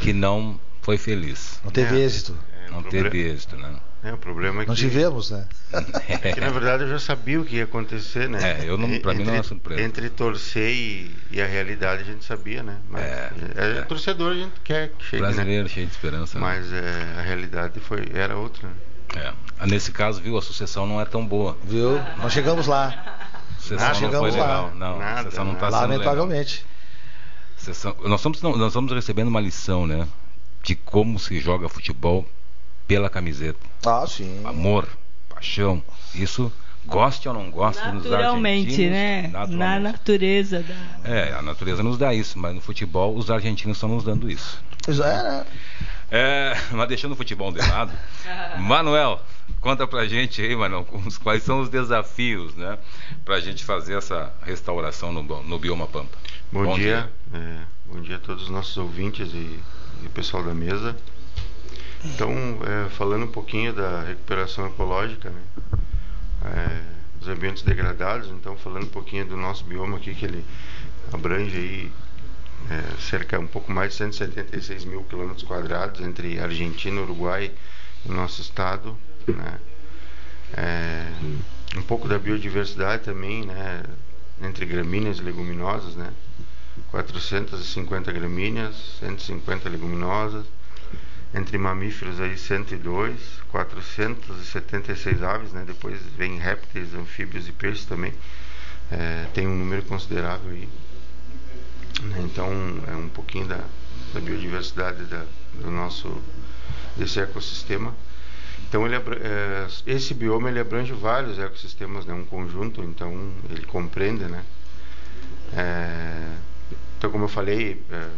que 0.02 0.14
não 0.14 0.60
foi 0.82 0.98
feliz. 0.98 1.60
Não 1.64 1.72
teve 1.72 2.00
é, 2.00 2.06
êxito. 2.06 2.38
É, 2.66 2.72
não 2.72 2.84
teve 2.84 3.20
êxito, 3.20 3.58
né? 3.58 3.76
É, 4.04 4.14
o 4.14 4.18
problema 4.18 4.62
é 4.62 4.64
que. 4.64 4.70
Não 4.70 4.76
tivemos, 4.76 5.32
né? 5.32 5.46
É 6.24 6.32
que 6.32 6.40
na 6.40 6.50
verdade 6.50 6.84
eu 6.84 6.90
já 6.90 7.00
sabia 7.00 7.42
o 7.42 7.46
que 7.46 7.58
ia 7.58 7.66
acontecer, 7.66 8.30
né? 8.30 8.62
É, 8.62 8.70
eu 8.70 8.78
não, 8.78 8.88
pra 9.00 9.12
entre, 9.12 9.16
mim 9.16 9.24
não 9.26 9.36
é 9.36 9.44
surpresa. 9.44 9.82
Entre 9.82 10.10
torcer 10.10 10.72
e, 10.72 11.12
e, 11.32 11.42
a 11.42 11.46
realidade 11.46 12.04
a 12.04 12.06
gente 12.06 12.24
sabia, 12.24 12.64
né? 12.64 12.78
Mas 12.90 13.02
é, 13.04 13.32
é, 13.56 13.78
é. 13.80 13.82
torcedor 13.82 14.32
a 14.32 14.36
gente 14.36 14.54
quer 14.64 14.90
que 14.90 15.04
chegue. 15.04 15.22
Né? 15.22 15.28
Brasileiro 15.28 15.64
né? 15.64 15.70
cheio 15.70 15.86
de 15.88 15.92
esperança. 15.92 16.40
Né? 16.40 16.46
Mas 16.46 16.70
né? 16.70 17.16
a 17.18 17.22
realidade 17.22 17.80
foi, 17.80 18.08
era 18.14 18.38
outra. 18.38 18.68
Né? 18.68 19.34
É. 19.60 19.66
Nesse 19.66 19.92
caso, 19.92 20.22
viu, 20.22 20.38
a 20.38 20.42
sucessão 20.42 20.86
não 20.86 21.02
é 21.02 21.06
tão 21.06 21.26
boa. 21.26 21.58
Viu? 21.64 22.00
Nós 22.18 22.32
chegamos 22.32 22.68
lá. 22.68 23.17
Sessão 23.68 24.02
não, 24.02 24.12
não 24.12 24.20
foi 24.20 24.32
legal. 24.32 24.72
Não, 24.76 24.98
nada, 24.98 25.30
sessão 25.30 25.46
não 25.46 25.54
está 25.54 25.70
Lamentavelmente. 25.70 26.66
Sessão, 27.58 27.96
nós, 28.04 28.20
estamos, 28.20 28.42
nós 28.42 28.68
estamos 28.68 28.92
recebendo 28.92 29.28
uma 29.28 29.42
lição, 29.42 29.86
né? 29.86 30.08
De 30.64 30.76
como 30.76 31.20
se 31.20 31.40
joga 31.40 31.68
futebol 31.68 32.26
pela 32.88 33.10
camiseta. 33.10 33.60
Ah, 33.86 34.06
sim. 34.08 34.42
Amor, 34.46 34.88
paixão. 35.28 35.84
Isso 36.16 36.52
goste 36.88 37.28
ou 37.28 37.34
não 37.34 37.52
goste 37.52 37.86
Naturalmente, 37.86 38.90
né? 38.90 39.24
Naturalmente. 39.24 39.58
Na 39.58 39.80
natureza 39.80 40.64
da. 40.64 41.10
É, 41.10 41.34
a 41.34 41.42
natureza 41.42 41.84
nos 41.84 41.98
dá 41.98 42.14
isso, 42.14 42.40
mas 42.40 42.56
no 42.56 42.62
futebol 42.62 43.16
os 43.16 43.30
argentinos 43.30 43.78
estão 43.78 43.90
nos 43.90 44.04
dando 44.04 44.30
isso. 44.30 44.62
Pois 44.84 45.00
é, 45.00 45.24
né? 45.24 45.46
É, 46.10 46.54
mas 46.72 46.88
deixando 46.88 47.12
o 47.12 47.16
futebol 47.16 47.52
de 47.52 47.60
lado, 47.60 47.92
Manuel, 48.60 49.22
conta 49.60 49.86
pra 49.86 50.08
gente 50.08 50.42
aí, 50.42 50.56
Manuel, 50.56 50.88
quais 51.22 51.44
são 51.44 51.60
os 51.60 51.70
desafios, 51.70 52.56
né, 52.56 52.78
pra 53.26 53.42
gente 53.42 53.66
fazer 53.66 53.98
essa 53.98 54.34
restauração 54.42 55.12
no, 55.12 55.22
no 55.44 55.60
Bioma 55.60 55.86
Pampa. 55.86 56.18
Bom, 56.50 56.64
bom 56.64 56.76
dia, 56.76 57.10
dia. 57.32 57.40
É, 57.42 57.58
bom 57.94 58.02
dia 58.02 58.16
a 58.16 58.20
todos 58.20 58.44
os 58.44 58.50
nossos 58.50 58.78
ouvintes 58.78 59.34
e, 59.34 59.60
e 60.06 60.10
pessoal 60.14 60.44
da 60.44 60.54
mesa. 60.54 60.96
Então, 62.06 62.32
é, 62.32 62.90
falando 62.92 63.26
um 63.26 63.32
pouquinho 63.32 63.74
da 63.74 64.04
recuperação 64.04 64.66
ecológica, 64.68 65.30
né, 65.30 65.42
é, 66.46 66.82
dos 67.20 67.28
ambientes 67.28 67.64
degradados, 67.64 68.30
então 68.30 68.56
falando 68.58 68.84
um 68.84 68.90
pouquinho 68.90 69.26
do 69.26 69.38
nosso 69.38 69.64
bioma 69.64 69.98
aqui, 69.98 70.14
que 70.14 70.26
ele 70.26 70.46
abrange 71.12 71.58
aí 71.58 71.92
é, 72.70 73.02
cerca 73.02 73.40
um 73.40 73.48
pouco 73.48 73.72
mais 73.72 73.92
de 73.92 73.98
176 73.98 74.86
mil 74.86 75.04
quilômetros 75.04 75.44
quadrados 75.44 76.02
entre 76.02 76.40
Argentina, 76.40 77.02
Uruguai 77.02 77.52
e 78.06 78.12
nosso 78.12 78.42
estado, 78.42 78.98
né? 79.28 79.60
É, 80.54 81.12
um 81.76 81.82
pouco 81.82 82.08
da 82.08 82.18
biodiversidade 82.18 83.04
também, 83.04 83.46
né? 83.46 83.84
Entre 84.42 84.66
gramíneas 84.66 85.18
e 85.18 85.22
leguminosas, 85.22 85.96
né? 85.96 86.12
450 86.92 88.12
gramíneas, 88.12 88.76
150 89.00 89.70
leguminosas, 89.70 90.46
entre 91.34 91.58
mamíferos 91.58 92.20
aí 92.20 92.38
102, 92.38 93.42
476 93.50 95.24
aves, 95.24 95.52
né? 95.52 95.64
Depois 95.66 96.00
vem 96.18 96.38
répteis, 96.38 96.94
anfíbios 96.94 97.48
e 97.48 97.52
peixes 97.52 97.86
também. 97.86 98.14
É, 98.92 99.28
tem 99.34 99.48
um 99.48 99.56
número 99.56 99.84
considerável 99.84 100.52
aí. 100.52 100.70
Né? 102.02 102.22
Então 102.24 102.50
é 102.88 102.96
um 102.96 103.10
pouquinho 103.10 103.48
da, 103.48 103.64
da 104.14 104.20
biodiversidade 104.20 105.04
da, 105.06 105.26
do 105.56 105.70
nosso 105.70 106.22
desse 106.96 107.20
ecossistema. 107.20 107.94
Então 108.68 108.86
ele, 108.86 108.96
é, 108.96 109.68
esse 109.86 110.14
bioma 110.14 110.50
ele 110.50 110.60
abrange 110.60 110.92
vários 110.94 111.40
ecossistemas, 111.40 112.06
né, 112.06 112.14
um 112.14 112.26
conjunto, 112.26 112.84
então 112.84 113.32
ele 113.50 113.66
compreende, 113.66 114.26
né. 114.26 114.44
É, 115.54 116.28
então 116.98 117.12
como 117.12 117.26
eu 117.26 117.30
falei, 117.30 117.82
é, 117.90 118.10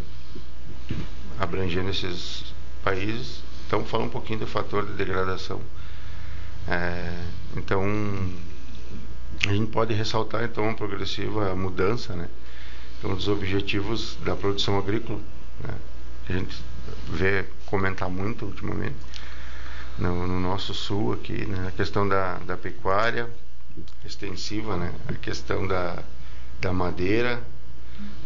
abrangendo 1.38 1.90
esses 1.90 2.49
países, 2.84 3.44
então 3.68 3.84
fala 3.86 4.04
um 4.04 4.10
pouquinho 4.10 4.40
do 4.40 4.48
fator 4.48 4.86
de 4.86 4.94
degradação. 4.94 5.62
É, 6.68 7.24
então 7.56 7.84
a 9.48 9.54
gente 9.54 9.72
pode 9.72 9.94
ressaltar 9.94 10.44
então 10.44 10.64
uma 10.64 10.76
progressiva 10.76 11.56
mudança, 11.56 12.16
né, 12.16 12.30
um 13.04 13.16
dos 13.16 13.28
objetivos 13.28 14.18
da 14.26 14.36
produção 14.36 14.78
agrícola, 14.78 15.20
né? 15.64 15.74
a 16.28 16.34
gente 16.34 16.56
vê 17.08 17.46
comentar 17.66 18.10
muito 18.10 18.46
ultimamente 18.46 18.96
no, 19.98 20.28
no 20.28 20.40
nosso 20.40 20.74
sul 20.74 21.14
aqui, 21.14 21.46
né? 21.46 21.68
a 21.68 21.72
questão 21.72 22.08
da, 22.08 22.40
da 22.40 22.58
pecuária 22.58 23.30
extensiva, 24.06 24.76
né? 24.76 24.94
a 25.08 25.14
questão 25.14 25.66
da, 25.66 26.04
da 26.60 26.74
madeira, 26.74 27.42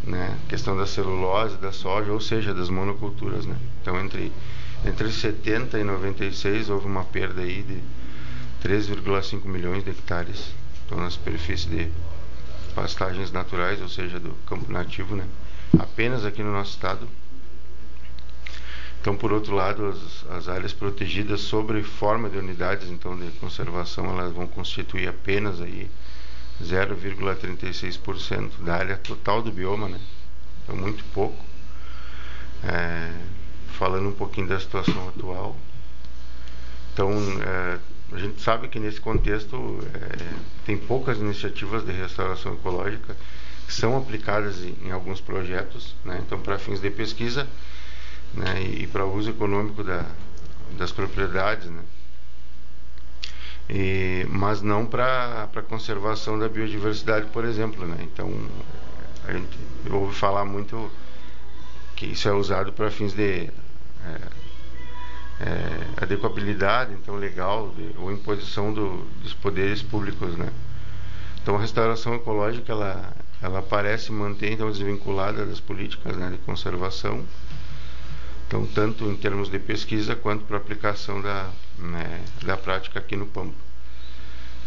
né? 0.03 0.37
questão 0.49 0.75
da 0.75 0.85
celulose, 0.85 1.57
da 1.57 1.71
soja, 1.71 2.11
ou 2.11 2.19
seja, 2.19 2.53
das 2.53 2.69
monoculturas. 2.69 3.45
Né? 3.45 3.55
Então, 3.81 3.99
entre, 3.99 4.31
entre 4.85 5.11
70 5.11 5.79
e 5.79 5.83
96 5.83 6.69
houve 6.69 6.85
uma 6.85 7.03
perda 7.05 7.41
aí 7.41 7.63
de 7.63 8.67
3,5 8.67 9.45
milhões 9.45 9.83
de 9.83 9.91
hectares 9.91 10.53
então, 10.85 10.97
na 10.97 11.09
superfície 11.09 11.67
de 11.69 11.89
pastagens 12.75 13.31
naturais, 13.31 13.81
ou 13.81 13.89
seja, 13.89 14.19
do 14.19 14.33
campo 14.47 14.71
nativo, 14.71 15.15
né? 15.15 15.25
apenas 15.79 16.25
aqui 16.25 16.43
no 16.43 16.51
nosso 16.51 16.71
estado. 16.71 17.07
Então, 19.01 19.15
por 19.17 19.33
outro 19.33 19.53
lado, 19.53 19.87
as, 19.87 20.31
as 20.31 20.47
áreas 20.47 20.71
protegidas 20.71 21.41
sobre 21.41 21.83
forma 21.83 22.29
de 22.29 22.37
unidades 22.37 22.89
então 22.89 23.17
de 23.17 23.29
conservação, 23.31 24.05
elas 24.05 24.33
vão 24.33 24.47
constituir 24.47 25.07
apenas 25.07 25.59
aí 25.59 25.89
0,36% 26.61 28.63
da 28.63 28.75
área 28.75 28.97
total 28.97 29.41
do 29.41 29.51
bioma, 29.51 29.87
né? 29.87 29.99
Então, 30.63 30.75
muito 30.75 31.03
pouco. 31.13 31.43
É, 32.63 33.11
falando 33.73 34.09
um 34.09 34.13
pouquinho 34.13 34.47
da 34.47 34.59
situação 34.59 35.09
atual. 35.09 35.55
Então, 36.93 37.11
é, 37.41 37.79
a 38.13 38.19
gente 38.19 38.41
sabe 38.41 38.67
que 38.67 38.79
nesse 38.79 39.01
contexto 39.01 39.79
é, 39.93 40.33
tem 40.65 40.77
poucas 40.77 41.17
iniciativas 41.17 41.83
de 41.83 41.91
restauração 41.91 42.53
ecológica 42.53 43.17
que 43.65 43.73
são 43.73 43.97
aplicadas 43.97 44.63
em, 44.63 44.75
em 44.85 44.91
alguns 44.91 45.19
projetos, 45.19 45.95
né? 46.05 46.21
então 46.25 46.39
para 46.39 46.59
fins 46.59 46.79
de 46.79 46.89
pesquisa 46.91 47.47
né? 48.33 48.61
e, 48.61 48.83
e 48.83 48.87
para 48.87 49.05
uso 49.05 49.31
econômico 49.31 49.83
da, 49.83 50.05
das 50.77 50.91
propriedades, 50.91 51.69
né? 51.69 51.81
E, 53.69 54.25
mas 54.29 54.61
não 54.61 54.85
para 54.85 55.49
a 55.55 55.61
conservação 55.61 56.37
da 56.37 56.49
biodiversidade, 56.49 57.27
por 57.27 57.45
exemplo. 57.45 57.85
Né? 57.85 57.97
Então, 58.01 58.29
a 59.25 59.31
gente 59.31 59.57
ouve 59.89 60.13
falar 60.13 60.45
muito 60.45 60.91
que 61.95 62.07
isso 62.07 62.27
é 62.27 62.33
usado 62.33 62.73
para 62.73 62.91
fins 62.91 63.13
de 63.13 63.49
é, 64.05 64.21
é, 65.39 66.03
adequabilidade 66.03 66.93
então 66.93 67.15
legal 67.15 67.73
de, 67.75 67.91
ou 67.97 68.11
imposição 68.11 68.73
do, 68.73 69.05
dos 69.21 69.33
poderes 69.33 69.81
públicos 69.81 70.35
né 70.35 70.51
então 71.41 71.55
a 71.55 71.59
restauração 71.59 72.15
ecológica 72.15 72.71
ela 72.71 73.13
ela 73.41 73.61
parece 73.61 74.11
manter 74.11 74.51
então 74.53 74.69
desvinculada 74.69 75.45
das 75.45 75.59
políticas 75.59 76.15
né, 76.17 76.29
de 76.31 76.37
conservação 76.39 77.23
então 78.53 78.67
tanto 78.67 79.05
em 79.05 79.15
termos 79.15 79.49
de 79.49 79.57
pesquisa 79.57 80.15
quanto 80.15 80.45
para 80.45 80.57
aplicação 80.57 81.19
da 81.19 81.49
né, 81.79 82.23
da 82.43 82.55
prática 82.55 82.99
aqui 82.99 83.15
no 83.15 83.25
Pampa 83.25 83.55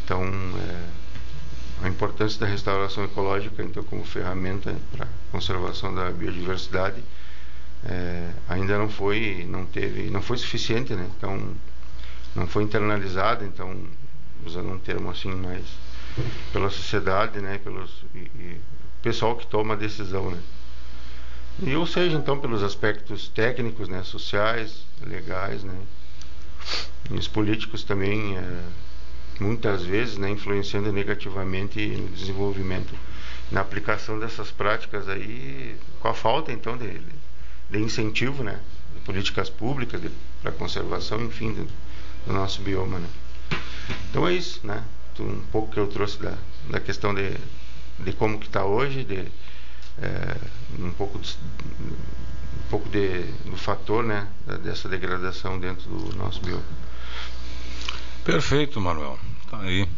então 0.04 0.22
é, 0.22 1.84
a 1.84 1.88
importância 1.88 2.40
da 2.40 2.46
restauração 2.46 3.04
ecológica 3.04 3.62
então 3.62 3.84
como 3.84 4.04
ferramenta 4.04 4.74
para 4.90 5.06
conservação 5.30 5.94
da 5.94 6.10
biodiversidade 6.10 7.02
é, 7.84 8.30
ainda 8.48 8.78
não 8.78 8.88
foi, 8.88 9.46
não 9.48 9.64
teve, 9.64 10.10
não 10.10 10.20
foi 10.20 10.36
suficiente, 10.38 10.94
né? 10.94 11.08
Então 11.16 11.54
não 12.34 12.46
foi 12.46 12.64
internalizado, 12.64 13.44
então 13.44 13.76
usando 14.44 14.70
um 14.70 14.78
termo 14.78 15.10
assim 15.10 15.32
mais 15.34 15.64
pela 16.52 16.70
sociedade, 16.70 17.38
né? 17.40 17.60
Pelos 17.62 18.04
e, 18.14 18.18
e 18.18 18.60
pessoal 19.02 19.36
que 19.36 19.46
toma 19.46 19.74
a 19.74 19.76
decisão, 19.76 20.30
né? 20.30 20.38
E 21.62 21.74
ou 21.74 21.86
seja, 21.86 22.16
então 22.16 22.38
pelos 22.38 22.62
aspectos 22.62 23.28
técnicos, 23.28 23.88
né? 23.88 24.02
Sociais, 24.02 24.84
legais, 25.02 25.64
né? 25.64 25.74
E 27.10 27.14
os 27.14 27.28
políticos 27.28 27.82
também 27.82 28.36
é, 28.36 28.60
muitas 29.40 29.82
vezes, 29.82 30.18
né? 30.18 30.30
Influenciando 30.30 30.92
negativamente 30.92 31.86
no 31.86 32.08
desenvolvimento, 32.08 32.94
na 33.50 33.60
aplicação 33.60 34.18
dessas 34.18 34.50
práticas 34.50 35.08
aí, 35.08 35.76
com 36.00 36.08
a 36.08 36.14
falta 36.14 36.52
então 36.52 36.76
de, 36.76 37.00
de 37.70 37.78
incentivo, 37.78 38.42
né, 38.42 38.58
de 38.94 39.00
políticas 39.00 39.48
públicas 39.48 40.00
para 40.42 40.52
conservação, 40.52 41.22
enfim, 41.24 41.52
do, 41.52 41.66
do, 42.26 42.32
nosso 42.32 42.60
bioma, 42.62 42.98
né. 42.98 43.08
Então 44.10 44.26
é 44.26 44.32
isso, 44.32 44.66
né, 44.66 44.82
um 45.20 45.40
pouco 45.52 45.72
que 45.72 45.78
eu 45.78 45.86
trouxe 45.86 46.20
da, 46.20 46.36
da 46.70 46.80
questão 46.80 47.14
de, 47.14 47.36
de 48.00 48.12
como 48.12 48.38
que 48.38 48.46
está 48.46 48.64
hoje, 48.64 49.04
de 49.04 49.26
é, 50.00 50.36
um 50.78 50.92
pouco 50.92 51.18
de, 51.18 51.36
um 51.80 52.68
pouco 52.70 52.88
de, 52.88 53.22
do 53.44 53.56
fator, 53.56 54.04
né, 54.04 54.26
dessa 54.62 54.88
degradação 54.88 55.58
dentro 55.58 55.88
do 55.88 56.16
nosso 56.16 56.40
bioma. 56.40 56.62
Perfeito, 58.24 58.80
Manuel. 58.80 59.18
Tá 59.50 59.60
aí. 59.60 59.88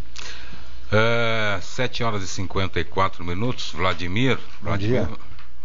É, 0.91 1.59
7 1.61 2.03
horas 2.05 2.23
e 2.23 2.29
54 2.29 3.25
minutos. 3.25 3.73
Vladimir. 3.73 4.37
Bom 4.37 4.69
Vladimir. 4.69 5.07
dia. 5.07 5.19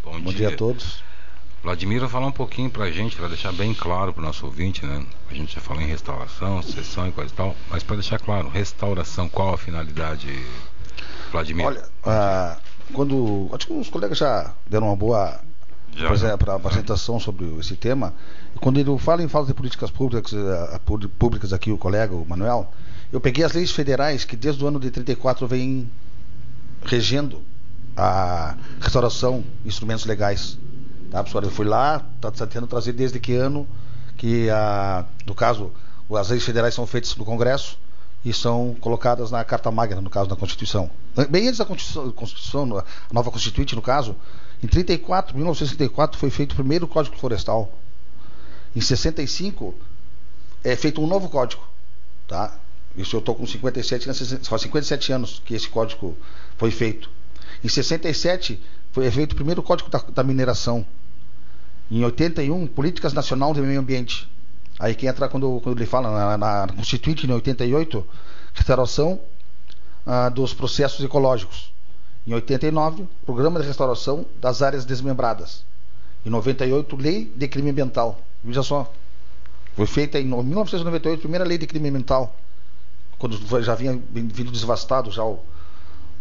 Bom, 0.04 0.20
Bom 0.20 0.30
dia. 0.30 0.34
dia 0.34 0.50
a 0.50 0.56
todos. 0.56 1.04
Vladimir 1.64 2.02
vai 2.02 2.10
falar 2.10 2.28
um 2.28 2.32
pouquinho 2.32 2.70
para 2.70 2.84
a 2.86 2.92
gente, 2.92 3.16
para 3.16 3.30
deixar 3.30 3.54
bem 3.54 3.74
claro 3.74 4.12
para 4.12 4.22
o 4.22 4.26
nosso 4.26 4.46
ouvinte, 4.46 4.86
né? 4.86 5.06
A 5.32 5.34
gente 5.34 5.56
já 5.56 5.62
falou 5.62 5.82
em 5.82 5.88
restauração, 5.88 6.62
sessão 6.62 7.08
e 7.08 7.12
coisa 7.14 7.32
e 7.32 7.36
tal, 7.36 7.56
mas 7.70 7.82
para 7.84 7.96
deixar 7.96 8.20
claro, 8.20 8.50
restauração, 8.50 9.30
qual 9.30 9.54
a 9.54 9.58
finalidade, 9.58 10.28
Vladimir? 11.32 11.66
Olha, 11.66 11.90
ah, 12.04 12.58
quando. 12.94 13.50
Acho 13.54 13.68
que 13.68 13.74
os 13.74 13.90
colegas 13.90 14.18
já 14.18 14.54
deram 14.68 14.88
uma 14.88 14.96
boa 14.96 15.40
já, 15.96 16.38
para 16.38 16.56
apresentação 16.56 17.20
sobre 17.20 17.46
esse 17.60 17.76
tema. 17.76 18.14
Quando 18.60 18.80
ele 18.80 18.98
fala 18.98 19.22
em 19.22 19.28
falta 19.28 19.48
de 19.48 19.54
políticas 19.54 19.92
públicas, 19.92 20.34
ah, 20.34 20.80
públicas 21.18 21.54
aqui, 21.54 21.72
o 21.72 21.78
colega, 21.78 22.14
o 22.14 22.26
Manuel, 22.28 22.72
eu 23.12 23.22
peguei 23.22 23.44
as 23.44 23.54
leis 23.54 23.72
federais 23.72 24.26
que 24.26 24.36
desde 24.36 24.64
o 24.64 24.68
ano 24.68 24.80
de 24.80 24.90
34 24.90 25.48
vêm 25.48 25.90
regendo 26.86 27.42
a 27.96 28.56
restauração, 28.82 29.44
instrumentos 29.64 30.06
legais 30.06 30.58
Tá, 31.14 31.24
pessoal? 31.24 31.44
Eu 31.44 31.52
fui 31.52 31.64
lá, 31.64 32.04
está 32.16 32.32
tentando 32.32 32.66
trazer 32.66 32.92
desde 32.92 33.20
que 33.20 33.36
ano 33.36 33.68
que, 34.18 34.50
a, 34.50 35.06
no 35.28 35.36
caso, 35.36 35.72
as 36.18 36.30
leis 36.30 36.44
federais 36.44 36.74
são 36.74 36.88
feitas 36.88 37.16
no 37.16 37.24
Congresso 37.24 37.78
e 38.26 38.34
são 38.34 38.76
colocadas 38.80 39.32
na 39.32 39.44
Carta 39.44 39.70
Magna, 39.70 40.02
no 40.02 40.10
caso 40.10 40.30
da 40.30 40.36
Constituição. 40.36 40.90
Bem 41.30 41.48
antes 41.48 41.58
da 41.58 41.66
Constituição, 41.66 42.78
a 42.78 43.14
nova 43.14 43.30
Constituinte, 43.30 43.76
no 43.76 43.82
caso, 43.82 44.16
em 44.64 44.68
34, 44.68 45.36
1934 45.36 46.18
foi 46.18 46.30
feito 46.30 46.54
o 46.54 46.56
primeiro 46.56 46.88
Código 46.88 47.18
Florestal. 47.18 47.72
Em 48.76 48.82
65 48.82 49.76
é 50.64 50.76
feito 50.76 51.02
um 51.02 51.08
novo 51.08 51.30
código, 51.30 51.62
tá? 52.28 52.58
Isso 52.96 53.16
eu 53.16 53.20
estou 53.20 53.36
com 53.36 53.46
57, 53.46 54.08
faz 54.44 54.62
57 54.62 55.12
anos 55.12 55.42
que 55.44 55.54
esse 55.54 55.68
código 55.68 56.16
foi 56.58 56.72
feito. 56.72 57.10
Em 57.64 57.68
67 57.68 58.62
foi 58.92 59.10
feito 59.12 59.34
o 59.34 59.36
primeiro 59.36 59.62
código 59.62 59.90
da, 59.90 60.00
da 60.00 60.24
mineração. 60.24 60.86
Em 61.92 62.04
81, 62.04 62.68
Políticas 62.68 63.14
Nacional 63.14 63.54
de 63.54 63.62
Meio 63.62 63.80
Ambiente. 63.80 64.30
Aí 64.80 64.96
que 64.96 65.08
entra 65.08 65.30
quando, 65.30 65.60
quando 65.62 65.78
ele 65.78 65.86
fala 65.86 66.38
na, 66.38 66.66
na 66.66 66.74
Constituinte, 66.74 67.28
em 67.28 67.32
88, 67.32 68.06
restauração 68.54 69.20
ah, 70.06 70.30
dos 70.30 70.54
processos 70.54 71.04
ecológicos. 71.04 71.72
Em 72.26 72.34
89, 72.34 73.06
Programa 73.26 73.60
de 73.60 73.68
Restauração 73.68 74.26
das 74.40 74.62
Áreas 74.62 74.86
Desmembradas. 74.86 75.64
Em 76.26 76.30
98, 76.30 76.96
Lei 76.96 77.32
de 77.36 77.48
Crime 77.48 77.70
Ambiental. 77.70 78.20
Veja 78.44 78.64
só. 78.64 78.92
Foi 79.76 79.86
feita 79.86 80.20
em 80.20 80.26
1998 80.26 81.20
a 81.20 81.22
primeira 81.22 81.46
Lei 81.46 81.58
de 81.58 81.68
Crime 81.68 81.90
Ambiental. 81.90 82.36
Quando 83.18 83.38
já 83.62 83.76
vinha 83.76 84.02
vindo 84.12 84.52
devastado 84.52 85.12
já 85.12 85.24
o, 85.24 85.40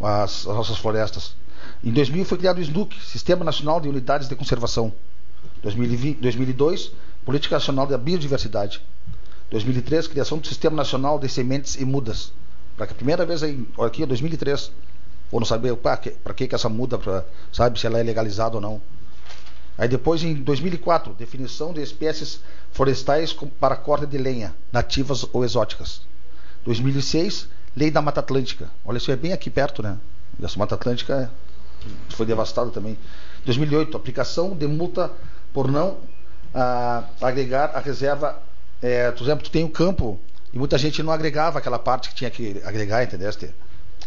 as, 0.00 0.46
as 0.46 0.54
nossas 0.54 0.78
florestas. 0.78 1.34
Em 1.82 1.92
2000 1.92 2.24
foi 2.24 2.38
criado 2.38 2.58
o 2.58 2.60
SNUC, 2.60 3.00
Sistema 3.02 3.44
Nacional 3.44 3.80
de 3.80 3.88
Unidades 3.88 4.28
de 4.28 4.34
Conservação. 4.34 4.92
2020, 5.62 6.18
2002, 6.18 6.92
Política 7.24 7.56
Nacional 7.56 7.86
da 7.86 7.96
Biodiversidade. 7.96 8.82
2003, 9.50 10.08
criação 10.08 10.38
do 10.38 10.46
Sistema 10.46 10.76
Nacional 10.76 11.18
de 11.18 11.28
Sementes 11.28 11.76
e 11.76 11.84
Mudas. 11.84 12.32
Para 12.76 12.86
que 12.86 12.92
a 12.92 12.96
primeira 12.96 13.24
vez 13.24 13.42
aí, 13.42 13.66
aqui, 13.80 14.04
2003, 14.06 14.72
ou 15.30 15.40
não 15.40 15.46
saber 15.46 15.76
para 15.76 15.96
que, 15.96 16.10
que, 16.10 16.48
que 16.48 16.54
essa 16.54 16.68
muda, 16.68 16.98
sabe 17.52 17.78
se 17.78 17.86
ela 17.86 17.98
é 17.98 18.02
legalizada 18.02 18.56
ou 18.56 18.60
não. 18.60 18.82
Aí 19.78 19.88
depois, 19.88 20.22
em 20.22 20.34
2004, 20.34 21.14
definição 21.14 21.72
de 21.72 21.80
espécies 21.80 22.40
florestais 22.72 23.32
para 23.60 23.76
corte 23.76 24.06
de 24.06 24.18
lenha, 24.18 24.54
nativas 24.72 25.26
ou 25.32 25.44
exóticas. 25.44 26.02
2006, 26.64 27.48
Lei 27.74 27.90
da 27.90 28.02
Mata 28.02 28.20
Atlântica. 28.20 28.70
Olha, 28.84 28.98
isso 28.98 29.10
é 29.10 29.16
bem 29.16 29.32
aqui 29.32 29.48
perto, 29.48 29.82
né? 29.82 29.96
Essa 30.42 30.58
Mata 30.58 30.74
Atlântica 30.74 31.30
foi 32.10 32.26
devastada 32.26 32.70
também. 32.70 32.98
2008, 33.46 33.96
aplicação 33.96 34.54
de 34.54 34.66
multa 34.66 35.10
por 35.52 35.70
não 35.70 35.96
ah, 36.54 37.04
agregar 37.20 37.72
a 37.74 37.80
reserva. 37.80 38.40
É, 38.80 39.10
por 39.12 39.22
exemplo, 39.22 39.44
tu 39.44 39.50
tem 39.50 39.64
o 39.64 39.66
um 39.66 39.70
campo 39.70 40.20
e 40.52 40.58
muita 40.58 40.76
gente 40.76 41.02
não 41.02 41.12
agregava 41.12 41.58
aquela 41.58 41.78
parte 41.78 42.10
que 42.10 42.14
tinha 42.14 42.30
que 42.30 42.60
agregar, 42.64 43.02
entendeste? 43.02 43.50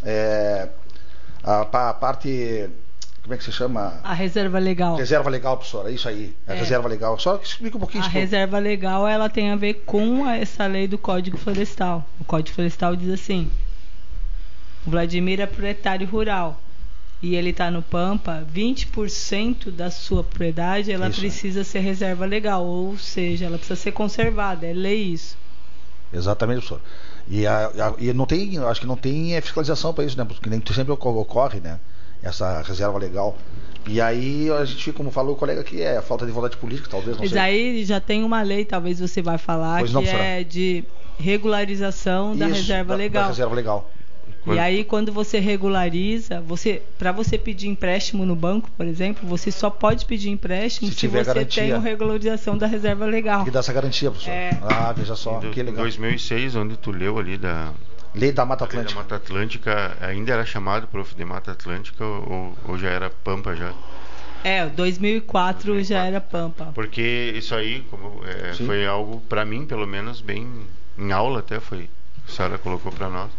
É, 0.03 0.69
a, 1.43 1.62
a, 1.62 1.93
parte. 1.93 2.69
Como 3.23 3.34
é 3.34 3.38
que 3.38 3.43
se 3.43 3.51
chama? 3.51 3.99
A 4.03 4.13
reserva 4.13 4.60
legal. 4.60 4.95
Reserva 4.95 5.29
legal, 5.29 5.58
professora, 5.58 5.89
isso 5.89 6.08
aí. 6.08 6.36
A 6.45 6.53
é. 6.53 6.60
reserva 6.60 6.88
legal. 6.88 7.17
Só 7.17 7.38
explica 7.38 7.77
um 7.77 7.79
pouquinho 7.79 8.03
A 8.03 8.08
reserva 8.08 8.60
legal 8.60 9.08
ela 9.08 9.29
tem 9.29 9.51
a 9.51 9.55
ver 9.55 9.86
com 9.86 10.29
essa 10.29 10.67
lei 10.67 10.88
do 10.88 10.97
Código 10.97 11.38
Florestal. 11.38 12.05
O 12.19 12.23
Código 12.23 12.53
Florestal 12.53 12.95
diz 12.95 13.10
assim: 13.10 13.49
o 14.86 14.91
Vladimir 14.91 15.39
é 15.39 15.47
proprietário 15.47 16.08
rural 16.08 16.62
e 17.25 17.35
ele 17.35 17.49
está 17.49 17.71
no 17.71 17.81
Pampa, 17.81 18.45
20% 18.53 19.71
da 19.71 19.89
sua 19.89 20.23
propriedade 20.23 20.91
ela 20.91 21.09
isso, 21.09 21.19
precisa 21.19 21.63
ser 21.63 21.79
reserva 21.79 22.23
legal, 22.23 22.63
ou 22.63 22.95
seja, 22.99 23.45
ela 23.45 23.57
precisa 23.57 23.75
ser 23.75 23.93
conservada, 23.93 24.67
é 24.67 24.73
lei 24.73 25.01
isso. 25.01 25.35
Exatamente, 26.13 26.59
professor. 26.59 26.81
E, 27.27 27.47
a, 27.47 27.65
a, 27.65 27.93
e 27.97 28.13
não 28.13 28.27
tem, 28.27 28.59
acho 28.59 28.79
que 28.79 28.85
não 28.85 28.95
tem 28.95 29.41
fiscalização 29.41 29.91
para 29.91 30.03
isso, 30.03 30.15
né? 30.15 30.23
Porque 30.23 30.47
nem 30.47 30.61
sempre 30.71 30.93
ocorre, 30.93 31.59
né? 31.59 31.79
Essa 32.21 32.61
reserva 32.61 32.99
legal. 32.99 33.35
E 33.88 33.99
aí 33.99 34.51
a 34.51 34.63
gente, 34.63 34.93
como 34.93 35.09
falou 35.09 35.33
o 35.33 35.35
colega 35.35 35.61
aqui, 35.61 35.81
é 35.81 35.97
a 35.97 36.03
falta 36.03 36.27
de 36.27 36.31
vontade 36.31 36.57
política, 36.57 36.88
talvez, 36.91 37.17
não 37.17 37.23
Mas 37.23 37.31
sei. 37.31 37.39
aí 37.39 37.83
já 37.85 37.99
tem 37.99 38.23
uma 38.23 38.43
lei, 38.43 38.65
talvez 38.65 38.99
você 38.99 39.23
vai 39.23 39.39
falar, 39.39 39.79
pois 39.79 39.89
que 39.89 39.95
não, 39.95 40.03
é 40.03 40.43
de 40.43 40.83
regularização 41.17 42.31
isso, 42.31 42.39
da 42.39 42.45
reserva 42.45 42.93
da, 42.93 42.95
legal. 42.95 43.23
Da 43.23 43.29
reserva 43.29 43.55
legal. 43.55 43.91
E 44.47 44.60
aí 44.60 44.84
quando 44.84 45.12
você 45.12 45.39
regulariza, 45.39 46.41
você 46.41 46.81
para 46.99 47.12
você 47.12 47.38
pedir 47.38 47.67
empréstimo 47.67 48.25
no 48.25 48.36
banco, 48.36 48.69
por 48.77 48.86
exemplo, 48.86 49.27
você 49.27 49.51
só 49.51 49.69
pode 49.69 50.05
pedir 50.05 50.29
empréstimo 50.29 50.89
se, 50.91 50.95
se 50.95 51.08
você 51.08 51.23
garantia. 51.23 51.63
tem 51.63 51.73
uma 51.73 51.81
regularização 51.81 52.58
da 52.58 52.67
reserva 52.67 53.05
legal. 53.05 53.38
Tem 53.38 53.45
que 53.45 53.51
dar 53.51 53.60
essa 53.60 53.73
garantia, 53.73 54.12
professor. 54.12 54.31
É. 54.31 54.58
Ah, 54.62 54.93
veja 54.95 55.15
só, 55.15 55.41
em 55.43 55.51
que 55.51 55.63
legal. 55.63 55.84
2006, 55.84 56.55
onde 56.55 56.77
tu 56.77 56.91
leu 56.91 57.17
ali 57.17 57.38
da 57.38 57.73
Lei 58.13 58.31
da 58.31 58.45
Mata 58.45 58.63
Atlântica. 58.63 58.88
Lei 58.88 58.95
da 58.95 59.01
Mata 59.01 59.15
Atlântica 59.15 59.97
ainda 59.99 60.34
era 60.34 60.45
chamado, 60.45 60.88
prof, 60.88 61.13
de 61.15 61.25
Mata 61.25 61.51
Atlântica 61.51 62.05
ou, 62.05 62.55
ou 62.67 62.77
já 62.77 62.89
era 62.89 63.10
Pampa 63.10 63.55
já? 63.55 63.73
É, 64.43 64.65
2004, 64.67 65.73
2004, 65.73 65.84
já 65.84 66.05
era 66.05 66.21
Pampa. 66.21 66.71
Porque 66.73 67.34
isso 67.36 67.55
aí 67.55 67.81
como, 67.89 68.21
é, 68.25 68.53
foi 68.53 68.86
algo, 68.86 69.19
para 69.27 69.43
mim, 69.43 69.65
pelo 69.65 69.88
menos, 69.88 70.21
bem 70.21 70.47
em 70.97 71.12
aula 71.12 71.39
até 71.39 71.60
foi. 71.60 71.89
A 72.27 72.31
senhora 72.31 72.58
colocou 72.58 72.91
para 72.91 73.10
nós 73.10 73.29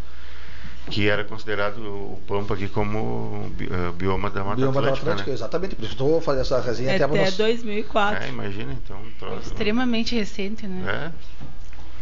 que 0.89 1.09
era 1.09 1.23
considerado 1.23 1.79
o 1.79 2.21
Pampa 2.27 2.53
aqui 2.53 2.67
como 2.69 3.45
uh, 3.45 3.91
bioma 3.93 4.29
da 4.29 4.43
Mata 4.43 4.55
bioma 4.55 4.79
Atlântica. 4.79 5.05
Da 5.05 5.11
Atlântica 5.11 5.29
né? 5.29 5.35
Exatamente, 5.35 5.75
por 5.75 5.83
isso 5.83 5.93
estou 5.93 6.21
fazendo 6.21 6.41
essa 6.41 6.61
resenha 6.61 6.91
é 6.91 6.95
até, 6.95 7.05
até 7.05 7.31
2004. 7.31 8.23
É, 8.23 8.29
imagina, 8.29 8.73
então. 8.73 8.97
Troço, 9.19 9.47
Extremamente 9.47 10.15
recente, 10.15 10.65
né? 10.65 11.11
É. 11.13 11.37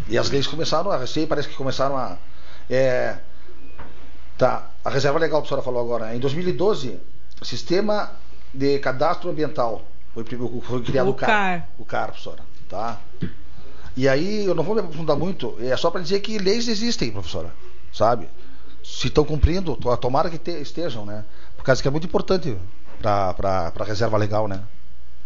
E 0.08 0.18
as 0.18 0.30
leis 0.30 0.46
começaram 0.46 0.92
a 0.92 0.98
recém, 0.98 1.26
parece 1.26 1.48
que 1.48 1.56
começaram 1.56 1.98
a. 1.98 2.18
É, 2.70 3.18
tá, 4.38 4.70
a 4.84 4.90
reserva 4.90 5.18
legal 5.18 5.42
que 5.42 5.48
a 5.48 5.50
senhora 5.50 5.64
falou 5.64 5.82
agora. 5.82 6.16
Em 6.16 6.20
2012, 6.20 7.00
o 7.42 7.46
sistema 7.46 8.12
de 8.54 8.78
cadastro 8.80 9.30
ambiental 9.30 9.84
foi, 10.14 10.24
foi 10.24 10.82
criado 10.84 11.10
o 11.10 11.14
CAR. 11.14 11.28
CAR. 11.28 11.70
O 11.80 11.86
CAR, 11.86 12.08
professora. 12.08 12.44
Tá? 12.70 13.00
E 13.98 14.08
aí, 14.08 14.46
eu 14.46 14.54
não 14.54 14.64
vou 14.64 14.76
me 14.76 14.82
aprofundar 14.82 15.18
muito, 15.18 15.56
é 15.60 15.76
só 15.76 15.90
para 15.90 16.02
dizer 16.02 16.20
que 16.20 16.38
leis 16.38 16.68
existem, 16.68 17.12
professora. 17.12 17.52
Sabe? 17.92 18.28
Se 18.86 19.08
estão 19.08 19.26
cumprindo, 19.26 19.76
tomara 20.00 20.30
que 20.30 20.38
te, 20.38 20.52
estejam, 20.52 21.06
né? 21.06 21.26
Por 21.58 21.64
causa 21.64 21.82
que 21.82 21.88
é 21.88 21.92
muito 21.92 22.06
importante 22.06 22.56
para 23.02 23.74
a 23.78 23.84
reserva 23.84 24.16
legal, 24.16 24.48
né? 24.48 24.62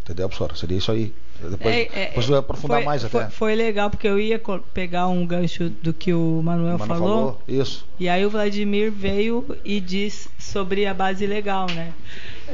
Entendeu, 0.01 0.27
professora? 0.29 0.55
Seria 0.55 0.77
isso 0.77 0.91
aí. 0.91 1.13
Depois, 1.41 1.75
é, 1.75 1.89
é, 1.93 2.05
depois 2.07 2.25
vou 2.25 2.37
aprofundar 2.37 2.77
foi, 2.77 2.85
mais 2.85 3.03
foi, 3.03 3.21
até. 3.21 3.31
Foi 3.31 3.55
legal, 3.55 3.89
porque 3.89 4.07
eu 4.07 4.19
ia 4.19 4.41
pegar 4.73 5.07
um 5.07 5.25
gancho 5.25 5.69
do 5.69 5.93
que 5.93 6.13
o 6.13 6.41
Manuel, 6.43 6.77
o 6.77 6.79
Manuel 6.79 6.99
falou, 6.99 7.17
falou. 7.17 7.41
Isso. 7.47 7.85
E 7.99 8.09
aí 8.09 8.25
o 8.25 8.29
Vladimir 8.29 8.91
veio 8.91 9.45
e 9.63 9.79
disse 9.79 10.29
sobre 10.39 10.85
a 10.85 10.93
base 10.93 11.27
legal, 11.27 11.67
né? 11.69 11.93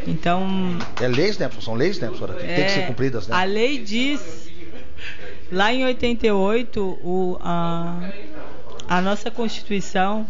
Então. 0.05 0.77
É 1.01 1.07
leis, 1.07 1.37
né? 1.37 1.49
São 1.61 1.75
leis, 1.75 1.99
né, 1.99 2.07
professora? 2.07 2.33
Que 2.33 2.45
é, 2.45 2.55
tem 2.55 2.65
que 2.65 2.71
ser 2.71 2.87
cumpridas, 2.87 3.27
né? 3.27 3.35
A 3.35 3.43
lei 3.43 3.77
diz. 3.77 4.49
Lá 5.51 5.71
em 5.71 5.85
88, 5.85 6.81
o, 6.81 7.37
a, 7.39 8.09
a 8.87 9.01
nossa 9.01 9.29
Constituição 9.29 10.27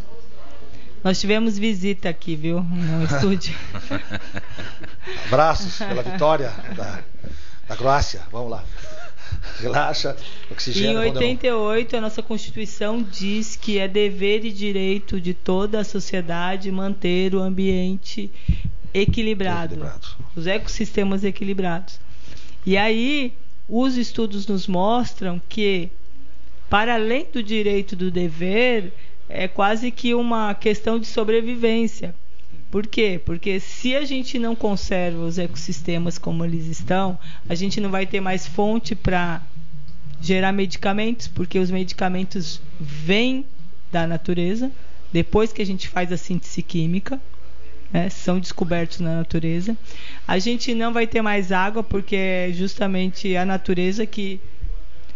nós 1.06 1.20
tivemos 1.20 1.56
visita 1.56 2.10
aqui, 2.10 2.36
viu? 2.36 2.62
No 2.64 3.04
estúdio. 3.06 3.56
Abraços 5.28 5.78
pela 5.78 6.02
vitória 6.02 6.52
da, 6.76 7.04
da 7.68 7.78
Croácia. 7.78 8.24
Vamos 8.32 8.50
lá. 8.50 8.64
Relaxa, 9.60 10.18
oxigênio. 10.50 11.04
Em 11.04 11.10
88, 11.10 11.98
a 11.98 12.02
nossa 12.02 12.24
Constituição 12.24 13.04
diz 13.04 13.56
que 13.56 13.78
é 13.78 13.88
dever 13.88 14.44
e 14.46 14.52
direito 14.52 15.22
de 15.22 15.36
toda 15.36 15.80
a 15.80 15.84
sociedade 15.84 16.72
manter 16.72 17.36
o 17.36 17.40
ambiente 17.40 18.32
equilibrado, 18.92 19.76
equilibrado. 19.76 20.08
os 20.36 20.48
ecossistemas 20.48 21.24
equilibrados. 21.24 22.00
E 22.66 22.76
aí, 22.76 23.32
os 23.70 23.96
estudos 23.96 24.48
nos 24.48 24.66
mostram 24.66 25.40
que, 25.48 25.92
para 26.68 26.96
além 26.96 27.28
do 27.32 27.44
direito 27.44 27.96
do 27.96 28.10
dever, 28.10 28.92
é 29.30 29.48
quase 29.48 29.92
que 29.92 30.14
uma 30.14 30.54
questão 30.54 31.00
de 31.00 31.08
sobrevivência. 31.08 32.14
Por 32.72 32.88
quê? 32.88 33.22
Porque 33.24 33.60
se 33.60 33.96
a 33.96 34.04
gente 34.04 34.38
não 34.38 34.56
conserva 34.56 35.24
os 35.24 35.38
ecossistemas 35.38 36.18
como 36.18 36.44
eles 36.44 36.66
estão, 36.66 37.18
a 37.48 37.56
gente 37.56 37.80
não 37.80 37.90
vai 37.90 38.06
ter 38.06 38.20
mais 38.20 38.46
fonte 38.48 38.96
para 38.96 39.42
gerar 40.22 40.52
medicamentos, 40.52 41.28
porque 41.28 41.60
os 41.60 41.72
medicamentos 41.72 42.60
vêm 42.80 43.46
da 43.92 44.06
natureza, 44.06 44.72
depois 45.14 45.54
que 45.54 45.62
a 45.62 45.66
gente 45.66 45.88
faz 45.88 46.12
a 46.12 46.18
síntese 46.18 46.62
química, 46.62 47.20
né, 47.94 48.10
são 48.10 48.40
descobertos 48.40 49.00
na 49.00 49.16
natureza. 49.16 49.78
A 50.28 50.38
gente 50.40 50.74
não 50.74 50.92
vai 50.92 51.08
ter 51.08 51.22
mais 51.22 51.52
água, 51.52 51.82
porque 51.82 52.16
é 52.16 52.52
justamente 52.52 53.38
a 53.38 53.46
natureza 53.46 54.06
que 54.06 54.42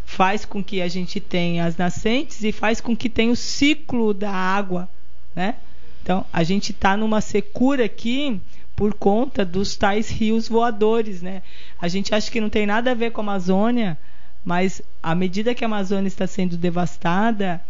faz 0.10 0.43
com 0.43 0.63
que 0.63 0.82
a 0.82 0.88
gente 0.88 1.19
tenha 1.19 1.65
as 1.65 1.78
nascentes 1.78 2.43
e 2.43 2.52
faz 2.52 2.82
com 2.82 2.98
que 2.98 3.08
tenha 3.08 3.32
o 3.32 3.36
ciclo 3.36 4.12
da 4.12 4.32
água, 4.32 4.89
né? 5.36 5.56
Então, 6.02 6.26
a 6.34 6.41
gente 6.41 6.72
está 6.72 6.98
numa 6.98 7.22
secura 7.22 7.86
aqui 7.86 8.41
por 8.76 8.95
conta 8.95 9.45
dos 9.45 9.76
tais 9.76 10.10
rios 10.10 10.50
voadores, 10.50 11.22
né? 11.22 11.43
A 11.80 11.88
gente 11.88 12.13
acha 12.13 12.30
que 12.32 12.41
não 12.41 12.50
tem 12.50 12.65
nada 12.65 12.89
a 12.91 12.95
ver 12.95 13.12
com 13.12 13.22
a 13.22 13.24
Amazônia, 13.24 13.98
Mas 14.43 14.82
à 15.04 15.13
medida 15.13 15.54
que 15.54 15.63
a 15.63 15.67
Amazônia 15.67 16.08
está 16.08 16.26
sendo 16.26 16.58
devastada, 16.58 17.62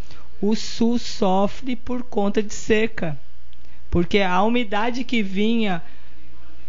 o 0.41 0.55
sul 0.55 0.97
sofre 0.97 1.75
por 1.75 2.03
conta 2.03 2.41
de 2.41 2.53
seca. 2.53 3.19
Porque 3.91 4.19
a 4.19 4.41
umidade 4.43 5.03
que 5.03 5.21
vinha 5.21 5.81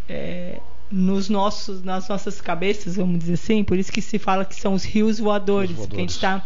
é, 0.09 0.59
nos 0.91 1.29
nossos, 1.29 1.83
nas 1.83 2.09
nossas 2.09 2.41
cabeças, 2.41 2.97
vamos 2.97 3.21
dizer 3.21 3.35
assim, 3.35 3.63
por 3.63 3.79
isso 3.79 3.93
que 3.93 4.03
se 4.03 4.19
fala 4.19 4.45
que 4.45 4.55
são 4.55 4.75
os 4.75 4.85
rios 4.85 5.19
voadores, 5.19 5.71
os 5.71 5.77
voadores. 5.77 5.95
que 5.95 5.97
a 5.97 6.01
gente 6.01 6.11
está 6.11 6.45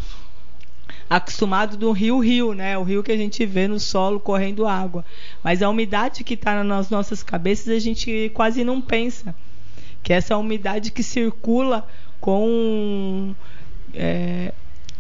acostumado 1.09 1.77
do 1.77 1.93
rio-rio, 1.93 2.55
né? 2.55 2.77
O 2.77 2.83
rio 2.83 3.03
que 3.03 3.13
a 3.13 3.17
gente 3.17 3.45
vê 3.47 3.69
no 3.69 3.79
solo 3.79 4.21
correndo 4.21 4.67
água. 4.67 5.05
Mas 5.43 5.63
a 5.63 5.69
umidade 5.69 6.25
que 6.25 6.35
está 6.35 6.63
nas 6.63 6.91
nossas 6.91 7.23
cabeças 7.23 7.69
a 7.69 7.79
gente 7.79 8.31
quase 8.35 8.65
não 8.65 8.81
pensa. 8.81 9.35
Que 10.03 10.13
é 10.13 10.17
essa 10.17 10.37
umidade 10.37 10.91
que 10.91 11.03
circula 11.03 11.87
com, 12.21 13.35
é, 13.95 14.53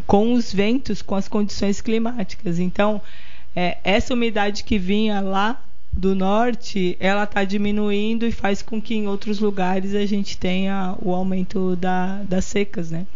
com 0.07 0.33
os 0.33 0.53
ventos, 0.53 1.03
com 1.03 1.15
as 1.15 1.29
condições 1.29 1.81
climáticas. 1.81 2.59
Então, 2.59 3.01
é, 3.55 3.79
essa 3.85 4.15
umidade 4.15 4.65
que 4.65 4.79
vinha 4.79 5.21
lá 5.21 5.63
do 5.97 6.15
norte, 6.15 6.97
ela 6.99 7.25
está 7.25 7.45
diminuindo 7.45 8.27
e 8.27 8.33
faz 8.33 8.61
com 8.63 8.83
que 8.83 8.95
em 8.95 9.07
outros 9.07 9.39
lugares 9.39 9.95
a 9.95 10.05
gente 10.05 10.37
tenha 10.37 10.97
o 11.01 11.15
aumento 11.15 11.77
da, 11.77 12.23
das 12.25 12.45
secas, 12.45 12.91
né? 12.91 13.07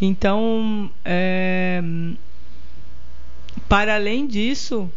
Então, 0.00 0.90
é, 1.04 1.82
para 3.68 3.94
além 3.94 4.26
disso, 4.26 4.90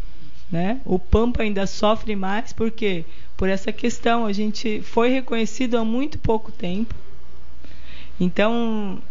né, 0.51 0.79
o 0.85 0.97
Pampa 0.97 1.43
ainda 1.43 1.67
sofre 1.67 2.15
mais 2.15 2.51
porque 2.53 3.05
por 3.37 3.49
essa 3.49 3.71
questão 3.71 4.25
a 4.25 4.33
gente 4.33 4.81
foi 4.81 5.09
reconhecido 5.09 5.77
há 5.77 5.85
muito 5.85 6.17
pouco 6.17 6.51
tempo. 6.51 6.93
Então, 8.19 9.01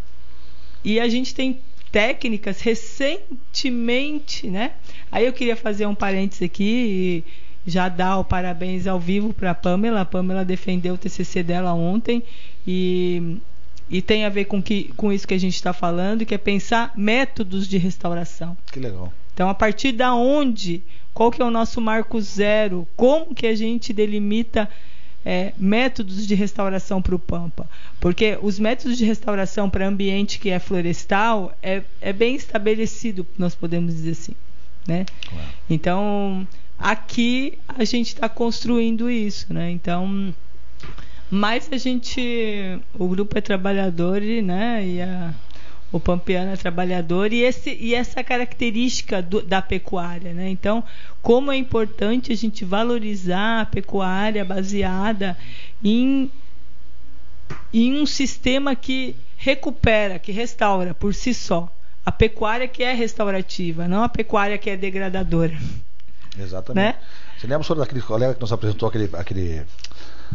e 0.84 1.00
a 1.00 1.08
gente 1.08 1.34
tem 1.34 1.60
técnicas 1.90 2.60
recentemente, 2.60 4.46
né? 4.48 4.72
Aí 5.10 5.24
eu 5.24 5.32
queria 5.32 5.56
fazer 5.56 5.86
um 5.86 5.94
parênteses 5.94 6.42
aqui 6.42 7.24
e 7.26 7.47
já 7.66 7.88
dar 7.88 8.18
o 8.18 8.24
parabéns 8.24 8.86
ao 8.86 8.98
vivo 8.98 9.32
para 9.32 9.50
a 9.50 9.54
Pamela. 9.54 10.02
A 10.02 10.04
Pamela 10.04 10.44
defendeu 10.44 10.94
o 10.94 10.98
TCC 10.98 11.42
dela 11.42 11.72
ontem 11.72 12.22
e 12.66 13.38
e 13.90 14.02
tem 14.02 14.24
a 14.24 14.28
ver 14.28 14.44
com, 14.44 14.62
que, 14.62 14.92
com 14.96 15.12
isso 15.12 15.26
que 15.26 15.34
a 15.34 15.38
gente 15.38 15.54
está 15.54 15.72
falando, 15.72 16.26
que 16.26 16.34
é 16.34 16.38
pensar 16.38 16.92
métodos 16.94 17.66
de 17.66 17.78
restauração. 17.78 18.56
Que 18.70 18.78
legal. 18.78 19.12
Então, 19.32 19.48
a 19.48 19.54
partir 19.54 19.92
da 19.92 20.14
onde, 20.14 20.82
qual 21.14 21.30
que 21.30 21.40
é 21.40 21.44
o 21.44 21.50
nosso 21.50 21.80
marco 21.80 22.20
zero, 22.20 22.86
como 22.96 23.34
que 23.34 23.46
a 23.46 23.54
gente 23.54 23.92
delimita 23.92 24.68
é, 25.24 25.52
métodos 25.56 26.26
de 26.26 26.34
restauração 26.34 27.00
para 27.00 27.14
o 27.14 27.18
Pampa? 27.18 27.68
Porque 27.98 28.38
os 28.42 28.58
métodos 28.58 28.98
de 28.98 29.04
restauração 29.04 29.70
para 29.70 29.86
ambiente 29.86 30.38
que 30.38 30.50
é 30.50 30.58
florestal 30.58 31.56
é, 31.62 31.82
é 32.00 32.12
bem 32.12 32.34
estabelecido, 32.34 33.26
nós 33.38 33.54
podemos 33.54 33.94
dizer 33.94 34.10
assim. 34.10 34.34
Né? 34.86 35.06
Claro. 35.28 35.48
Então, 35.70 36.46
aqui 36.78 37.58
a 37.68 37.84
gente 37.84 38.08
está 38.08 38.28
construindo 38.28 39.10
isso. 39.10 39.52
Né? 39.52 39.70
Então 39.70 40.32
mas 41.30 41.68
a 41.70 41.76
gente, 41.76 42.80
o 42.94 43.06
grupo 43.06 43.36
é 43.36 43.40
trabalhador, 43.40 44.20
né? 44.20 44.86
E 44.86 45.02
a, 45.02 45.34
o 45.92 46.00
pampeano 46.00 46.52
é 46.52 46.56
trabalhador 46.56 47.32
e, 47.32 47.42
esse, 47.42 47.76
e 47.78 47.94
essa 47.94 48.24
característica 48.24 49.20
do, 49.20 49.42
da 49.42 49.60
pecuária, 49.60 50.32
né? 50.32 50.48
Então, 50.48 50.82
como 51.20 51.52
é 51.52 51.56
importante 51.56 52.32
a 52.32 52.36
gente 52.36 52.64
valorizar 52.64 53.60
a 53.60 53.66
pecuária 53.66 54.42
baseada 54.42 55.36
em, 55.84 56.30
em 57.74 58.00
um 58.00 58.06
sistema 58.06 58.74
que 58.74 59.14
recupera, 59.36 60.18
que 60.18 60.32
restaura 60.32 60.94
por 60.94 61.14
si 61.14 61.34
só. 61.34 61.70
A 62.06 62.12
pecuária 62.12 62.66
que 62.66 62.82
é 62.82 62.94
restaurativa, 62.94 63.86
não 63.86 64.02
a 64.02 64.08
pecuária 64.08 64.56
que 64.56 64.70
é 64.70 64.78
degradadora. 64.78 65.58
Exatamente. 66.42 66.96
Né? 66.96 67.00
Você 67.38 67.46
lembra 67.46 67.64
sobre 67.64 67.84
aquele 67.84 68.02
colega 68.02 68.34
que 68.34 68.40
nos 68.40 68.52
apresentou 68.52 68.88
aquele, 68.88 69.10
aquele 69.14 69.66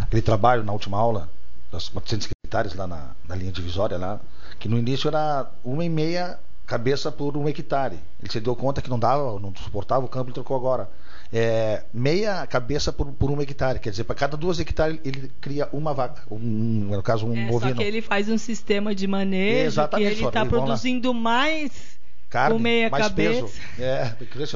aquele 0.01 0.21
trabalho 0.21 0.63
na 0.63 0.71
última 0.71 0.97
aula, 0.97 1.29
das 1.71 1.89
400 1.89 2.29
hectares 2.45 2.73
lá 2.75 2.87
na, 2.87 3.11
na 3.27 3.35
linha 3.35 3.51
divisória, 3.51 3.97
lá, 3.97 4.19
que 4.59 4.67
no 4.67 4.77
início 4.77 5.07
era 5.07 5.49
uma 5.63 5.83
e 5.83 5.89
meia 5.89 6.39
cabeça 6.65 7.11
por 7.11 7.35
um 7.35 7.47
hectare. 7.47 7.99
Ele 8.21 8.31
se 8.31 8.39
deu 8.39 8.55
conta 8.55 8.81
que 8.81 8.89
não 8.89 8.97
dava, 8.97 9.39
não 9.39 9.53
suportava 9.55 10.05
o 10.05 10.09
campo 10.09 10.29
e 10.29 10.33
trocou 10.33 10.55
agora. 10.55 10.89
É, 11.31 11.83
meia 11.93 12.45
cabeça 12.45 12.93
por, 12.93 13.07
por 13.07 13.31
um 13.31 13.41
hectare. 13.41 13.79
Quer 13.79 13.89
dizer, 13.89 14.03
para 14.03 14.15
cada 14.15 14.37
duas 14.37 14.59
hectares 14.59 14.99
ele 15.03 15.31
cria 15.41 15.67
uma 15.73 15.93
vaca, 15.93 16.21
um, 16.31 16.39
no 16.39 17.03
caso 17.03 17.25
um 17.25 17.35
é, 17.35 17.47
bovino. 17.47 17.75
Só 17.75 17.81
que 17.81 17.83
ele 17.83 18.01
faz 18.01 18.29
um 18.29 18.37
sistema 18.37 18.93
de 18.93 19.07
manejo 19.07 19.65
Exatamente, 19.65 20.09
que 20.09 20.19
ele 20.19 20.27
está 20.27 20.45
produzindo 20.45 21.13
mais 21.13 21.99
Carne, 22.33 22.55
com 22.55 22.63
meia 22.63 22.89
mais 22.89 23.03
cabeça 23.03 23.41
peso. 23.43 23.53
É, 23.77 24.05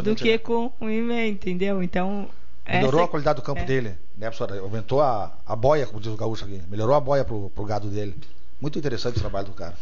do 0.02 0.16
que 0.16 0.32
né? 0.32 0.38
com 0.40 0.72
um 0.82 0.90
e 0.90 1.00
meia, 1.00 1.30
entendeu? 1.30 1.84
Então 1.84 2.28
melhorou 2.68 3.02
essa... 3.02 3.06
a 3.06 3.08
qualidade 3.08 3.36
do 3.36 3.44
campo 3.44 3.62
é. 3.62 3.66
dele, 3.66 3.90
né, 4.18 4.32
professora? 4.32 4.60
Aumentou 4.60 5.00
a, 5.00 5.32
a 5.46 5.56
boia, 5.56 5.86
como 5.86 6.02
diz 6.02 6.12
o 6.12 6.18
gaúcho 6.18 6.44
aqui. 6.44 6.60
Melhorou 6.68 6.96
a 6.96 7.00
boia 7.00 7.24
pro, 7.24 7.52
pro 7.52 7.66
gado 7.66 7.88
dele. 7.88 8.16
Muito 8.60 8.80
interessante 8.80 9.18
o 9.18 9.20
trabalho 9.20 9.46
do 9.46 9.54
cara. 9.54 9.76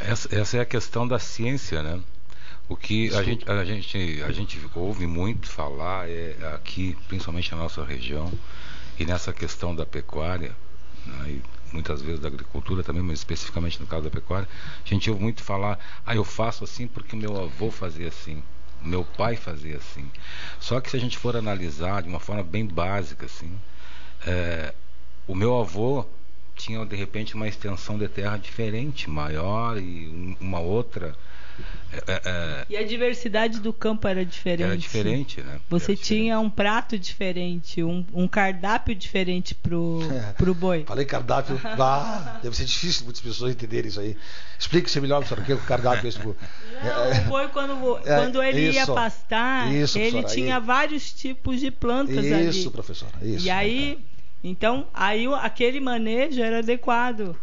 Essa, 0.00 0.34
essa 0.34 0.56
é 0.56 0.60
a 0.60 0.64
questão 0.64 1.06
da 1.06 1.20
ciência, 1.20 1.84
né? 1.84 2.00
O 2.68 2.76
que 2.76 3.14
a 3.14 3.22
gente, 3.22 3.48
a, 3.48 3.64
gente, 3.64 4.22
a 4.24 4.32
gente 4.32 4.60
ouve 4.74 5.06
muito 5.06 5.48
falar 5.48 6.10
é 6.10 6.34
aqui, 6.52 6.98
principalmente 7.06 7.52
na 7.52 7.58
nossa 7.58 7.84
região, 7.84 8.32
e 8.98 9.04
nessa 9.06 9.32
questão 9.32 9.72
da 9.72 9.86
pecuária, 9.86 10.50
né, 11.06 11.28
e 11.28 11.42
muitas 11.76 12.02
vezes 12.02 12.20
da 12.20 12.28
agricultura 12.28 12.82
também, 12.82 13.02
mas 13.02 13.18
especificamente 13.18 13.80
no 13.80 13.86
caso 13.86 14.04
da 14.04 14.10
pecuária, 14.10 14.48
a 14.84 14.88
gente 14.88 15.08
ouve 15.10 15.22
muito 15.22 15.42
falar, 15.42 15.78
ah, 16.04 16.14
eu 16.14 16.24
faço 16.24 16.64
assim 16.64 16.86
porque 16.86 17.14
o 17.14 17.18
meu 17.18 17.40
avô 17.40 17.70
fazia 17.70 18.08
assim. 18.08 18.42
Meu 18.82 19.04
pai 19.04 19.36
fazia 19.36 19.76
assim. 19.76 20.10
Só 20.58 20.80
que 20.80 20.90
se 20.90 20.96
a 20.96 21.00
gente 21.00 21.18
for 21.18 21.36
analisar 21.36 22.02
de 22.02 22.08
uma 22.08 22.20
forma 22.20 22.42
bem 22.42 22.66
básica, 22.66 23.26
assim, 23.26 23.52
é, 24.26 24.74
o 25.26 25.34
meu 25.34 25.58
avô 25.58 26.06
tinha 26.54 26.84
de 26.84 26.96
repente 26.96 27.34
uma 27.34 27.46
extensão 27.46 27.98
de 27.98 28.08
terra 28.08 28.36
diferente, 28.36 29.08
maior 29.10 29.76
e 29.76 30.08
um, 30.08 30.36
uma 30.40 30.60
outra 30.60 31.14
é, 31.92 32.12
é, 32.12 32.22
é, 32.24 32.66
e 32.68 32.76
a 32.76 32.84
diversidade 32.84 33.60
do 33.60 33.72
campo 33.72 34.06
era 34.06 34.24
diferente. 34.24 34.62
Era 34.62 34.76
diferente, 34.76 35.40
né? 35.40 35.60
Você 35.70 35.92
era 35.92 36.00
tinha 36.00 36.34
diferente. 36.34 36.46
um 36.46 36.50
prato 36.50 36.98
diferente, 36.98 37.82
um, 37.82 38.04
um 38.12 38.28
cardápio 38.28 38.94
diferente 38.94 39.54
pro, 39.54 40.00
é. 40.10 40.32
pro 40.32 40.54
boi. 40.54 40.84
Falei 40.84 41.04
cardápio, 41.04 41.58
ah, 41.64 42.38
deve 42.42 42.56
ser 42.56 42.64
difícil 42.64 43.04
muitas 43.04 43.22
pessoas 43.22 43.52
entenderem 43.52 43.88
isso 43.88 44.00
aí. 44.00 44.16
Explique-se 44.58 45.00
melhor 45.00 45.22
o 45.22 45.44
que 45.44 45.52
é 45.52 45.54
o 45.54 45.58
cardápio. 45.58 46.08
Esse... 46.08 46.18
Não, 46.18 46.34
o 46.34 47.28
boi, 47.28 47.48
quando, 47.48 48.00
quando 48.02 48.42
ele 48.42 48.68
isso, 48.68 48.78
ia 48.78 48.86
pastar, 48.86 49.72
isso, 49.72 49.98
ele 49.98 50.22
tinha 50.24 50.56
aí. 50.56 50.62
vários 50.62 51.12
tipos 51.12 51.60
de 51.60 51.70
plantas 51.70 52.24
isso, 52.24 52.34
ali. 52.34 52.48
Isso, 52.48 52.70
professora. 52.70 53.12
Isso, 53.22 53.46
e 53.46 53.50
aí, 53.50 53.98
então, 54.42 54.86
aí 54.92 55.26
aquele 55.40 55.80
manejo 55.80 56.42
era 56.42 56.58
adequado 56.58 57.36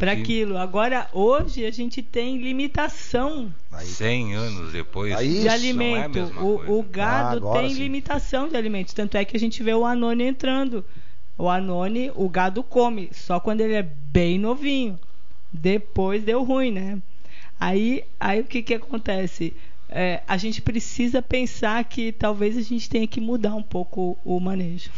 para 0.00 0.12
aquilo. 0.12 0.56
Agora, 0.56 1.06
hoje, 1.12 1.66
a 1.66 1.70
gente 1.70 2.02
tem 2.02 2.38
limitação. 2.38 3.54
100 3.78 4.34
anos 4.34 4.72
depois 4.72 5.16
de 5.18 5.46
alimento. 5.46 6.18
É 6.18 6.40
o, 6.40 6.78
o, 6.78 6.82
gado 6.82 7.46
ah, 7.50 7.60
tem 7.60 7.68
sim. 7.68 7.82
limitação 7.82 8.48
de 8.48 8.56
alimentos. 8.56 8.94
Tanto 8.94 9.18
é 9.18 9.24
que 9.26 9.36
a 9.36 9.40
gente 9.40 9.62
vê 9.62 9.74
o 9.74 9.84
anone 9.84 10.24
entrando. 10.24 10.82
O 11.36 11.50
anone, 11.50 12.10
o 12.14 12.28
gado 12.30 12.62
come, 12.62 13.10
só 13.12 13.38
quando 13.38 13.60
ele 13.60 13.74
é 13.74 13.82
bem 13.82 14.38
novinho. 14.38 14.98
Depois 15.52 16.24
deu 16.24 16.42
ruim, 16.42 16.72
né? 16.72 16.98
Aí, 17.58 18.02
aí 18.18 18.40
o 18.40 18.44
que, 18.44 18.62
que 18.62 18.74
acontece? 18.74 19.54
É, 19.88 20.22
a 20.26 20.38
gente 20.38 20.62
precisa 20.62 21.20
pensar 21.20 21.84
que 21.84 22.10
talvez 22.10 22.56
a 22.56 22.62
gente 22.62 22.88
tenha 22.88 23.06
que 23.06 23.20
mudar 23.20 23.54
um 23.54 23.62
pouco 23.62 24.16
o 24.24 24.40
manejo. 24.40 24.90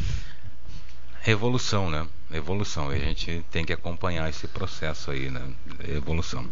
Revolução, 1.22 1.90
né? 1.90 2.06
Evolução. 2.36 2.92
E 2.92 2.96
a 2.96 2.98
gente 2.98 3.44
tem 3.50 3.64
que 3.64 3.72
acompanhar 3.72 4.28
esse 4.28 4.46
processo 4.48 5.10
aí, 5.10 5.30
né? 5.30 5.42
Evolução. 5.88 6.50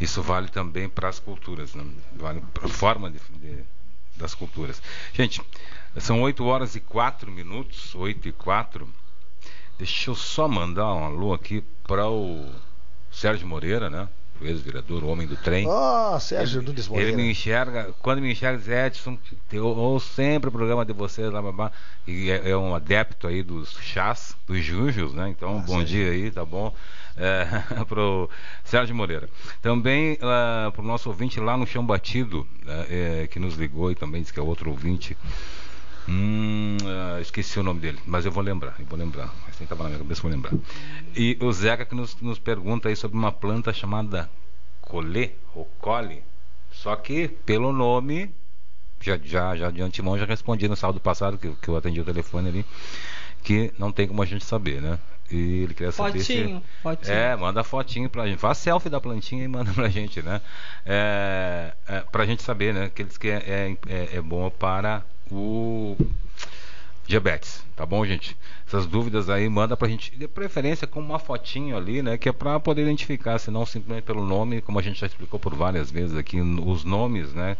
Isso 0.00 0.22
vale 0.22 0.48
também 0.48 0.88
para 0.88 1.08
as 1.08 1.18
culturas, 1.18 1.74
né? 1.74 1.84
Vale 2.14 2.40
para 2.52 2.66
a 2.66 2.68
forma 2.68 3.10
de, 3.10 3.18
de, 3.38 3.64
das 4.16 4.34
culturas. 4.34 4.82
Gente, 5.12 5.40
são 5.98 6.22
8 6.22 6.44
horas 6.44 6.74
e 6.74 6.80
4 6.80 7.30
minutos, 7.30 7.94
8 7.94 8.28
e 8.28 8.32
4. 8.32 8.88
Deixa 9.78 10.10
eu 10.10 10.14
só 10.14 10.46
mandar 10.48 10.92
um 10.94 11.04
alô 11.04 11.32
aqui 11.32 11.62
para 11.84 12.08
o 12.08 12.50
Sérgio 13.10 13.46
Moreira, 13.46 13.90
né? 13.90 14.08
O 14.40 14.46
ex-vereador, 14.46 15.04
o 15.04 15.08
homem 15.08 15.26
do 15.26 15.36
trem. 15.36 15.66
Oh, 15.68 16.18
Sérgio 16.18 16.60
ele, 16.60 16.68
Nunes 16.68 16.88
Moreira. 16.88 17.10
Ele 17.10 17.22
me 17.22 17.30
enxerga, 17.30 17.94
quando 18.00 18.20
me 18.20 18.32
enxerga, 18.32 18.58
diz, 18.58 18.68
Edson, 18.68 19.18
eu 19.52 19.66
ouço 19.66 20.12
sempre 20.14 20.48
o 20.48 20.52
programa 20.52 20.84
de 20.84 20.92
vocês, 20.92 21.30
lá, 21.32 21.40
blá, 21.40 21.52
blá, 21.52 21.72
e 22.06 22.30
é, 22.30 22.50
é, 22.50 22.56
um 22.56 22.74
adepto 22.74 23.26
aí 23.26 23.42
dos 23.42 23.70
chás, 23.80 24.36
dos 24.46 24.62
jujos, 24.64 25.12
né? 25.14 25.28
Então, 25.28 25.58
ah, 25.58 25.62
bom 25.66 25.78
sim. 25.80 25.84
dia 25.84 26.10
aí, 26.10 26.30
tá 26.30 26.44
bom? 26.44 26.74
É, 27.16 27.46
pro 27.86 28.28
Sérgio 28.64 28.94
Moreira. 28.94 29.28
Também 29.60 30.14
uh, 30.14 30.72
pro 30.72 30.82
nosso 30.82 31.08
ouvinte 31.08 31.38
lá 31.38 31.56
no 31.56 31.66
Chão 31.66 31.84
Batido, 31.84 32.40
uh, 32.40 32.86
é, 32.88 33.28
que 33.28 33.38
nos 33.38 33.54
ligou 33.54 33.90
e 33.90 33.94
também 33.94 34.22
disse 34.22 34.32
que 34.32 34.40
é 34.40 34.42
outro 34.42 34.70
ouvinte. 34.70 35.16
Hum, 36.08 36.76
uh, 36.82 37.20
esqueci 37.20 37.60
o 37.60 37.62
nome 37.62 37.80
dele, 37.80 37.98
mas 38.06 38.26
eu 38.26 38.32
vou 38.32 38.42
lembrar, 38.42 38.74
eu 38.78 38.86
vou 38.86 38.98
lembrar. 38.98 39.32
Assim 39.48 39.64
estava 39.64 39.84
na 39.84 39.90
minha 39.90 40.00
cabeça, 40.00 40.22
vou 40.22 40.30
lembrar. 40.30 40.52
E 41.14 41.38
o 41.40 41.52
Zeca 41.52 41.84
que 41.84 41.94
nos, 41.94 42.20
nos 42.20 42.38
pergunta 42.38 42.88
aí 42.88 42.96
sobre 42.96 43.16
uma 43.16 43.30
planta 43.30 43.72
chamada 43.72 44.28
colê 44.80 45.32
ou 45.54 45.64
cole, 45.78 46.22
só 46.72 46.96
que 46.96 47.28
pelo 47.28 47.72
nome 47.72 48.30
já, 49.00 49.18
já, 49.22 49.56
já 49.56 49.70
de 49.70 49.82
antemão 49.82 50.18
já 50.18 50.24
respondi 50.24 50.68
no 50.68 50.76
sábado 50.76 51.00
passado 51.00 51.38
que, 51.38 51.50
que 51.54 51.68
eu 51.68 51.76
atendi 51.76 52.00
o 52.00 52.04
telefone 52.04 52.48
ali 52.48 52.66
que 53.42 53.72
não 53.78 53.90
tem 53.90 54.06
como 54.06 54.22
a 54.22 54.26
gente 54.26 54.44
saber, 54.44 54.80
né? 54.80 54.98
E 55.30 55.62
ele 55.62 55.74
queria 55.74 55.92
saber 55.92 56.18
fotinho, 56.20 56.60
se... 56.60 56.82
fotinho. 56.82 57.14
É, 57.14 57.34
manda 57.36 57.64
fotinho 57.64 58.08
pra 58.08 58.26
gente. 58.26 58.38
Faz 58.38 58.58
selfie 58.58 58.90
da 58.90 59.00
plantinha 59.00 59.42
e 59.42 59.48
manda 59.48 59.72
pra 59.72 59.88
gente, 59.88 60.20
né? 60.22 60.40
É, 60.84 61.72
é, 61.88 62.00
pra 62.00 62.26
gente 62.26 62.42
saber, 62.42 62.74
né? 62.74 62.90
Que 62.94 63.02
eles 63.02 63.16
que 63.16 63.28
é, 63.28 63.36
é, 63.36 63.76
é, 63.88 64.16
é 64.16 64.20
bom 64.20 64.50
para 64.50 65.02
o 65.32 65.96
diabetes, 67.06 67.64
tá 67.74 67.84
bom, 67.84 68.04
gente? 68.06 68.36
Essas 68.66 68.86
dúvidas 68.86 69.28
aí 69.28 69.48
manda 69.48 69.76
pra 69.76 69.88
gente, 69.88 70.16
de 70.16 70.28
preferência 70.28 70.86
com 70.86 71.00
uma 71.00 71.18
fotinho 71.18 71.76
ali, 71.76 72.02
né? 72.02 72.16
Que 72.16 72.28
é 72.28 72.32
para 72.32 72.58
poder 72.60 72.82
identificar, 72.82 73.38
senão 73.38 73.66
simplesmente 73.66 74.04
pelo 74.04 74.24
nome, 74.24 74.60
como 74.60 74.78
a 74.78 74.82
gente 74.82 75.00
já 75.00 75.06
explicou 75.06 75.38
por 75.38 75.54
várias 75.54 75.90
vezes 75.90 76.16
aqui, 76.16 76.40
os 76.40 76.84
nomes, 76.84 77.34
né? 77.34 77.56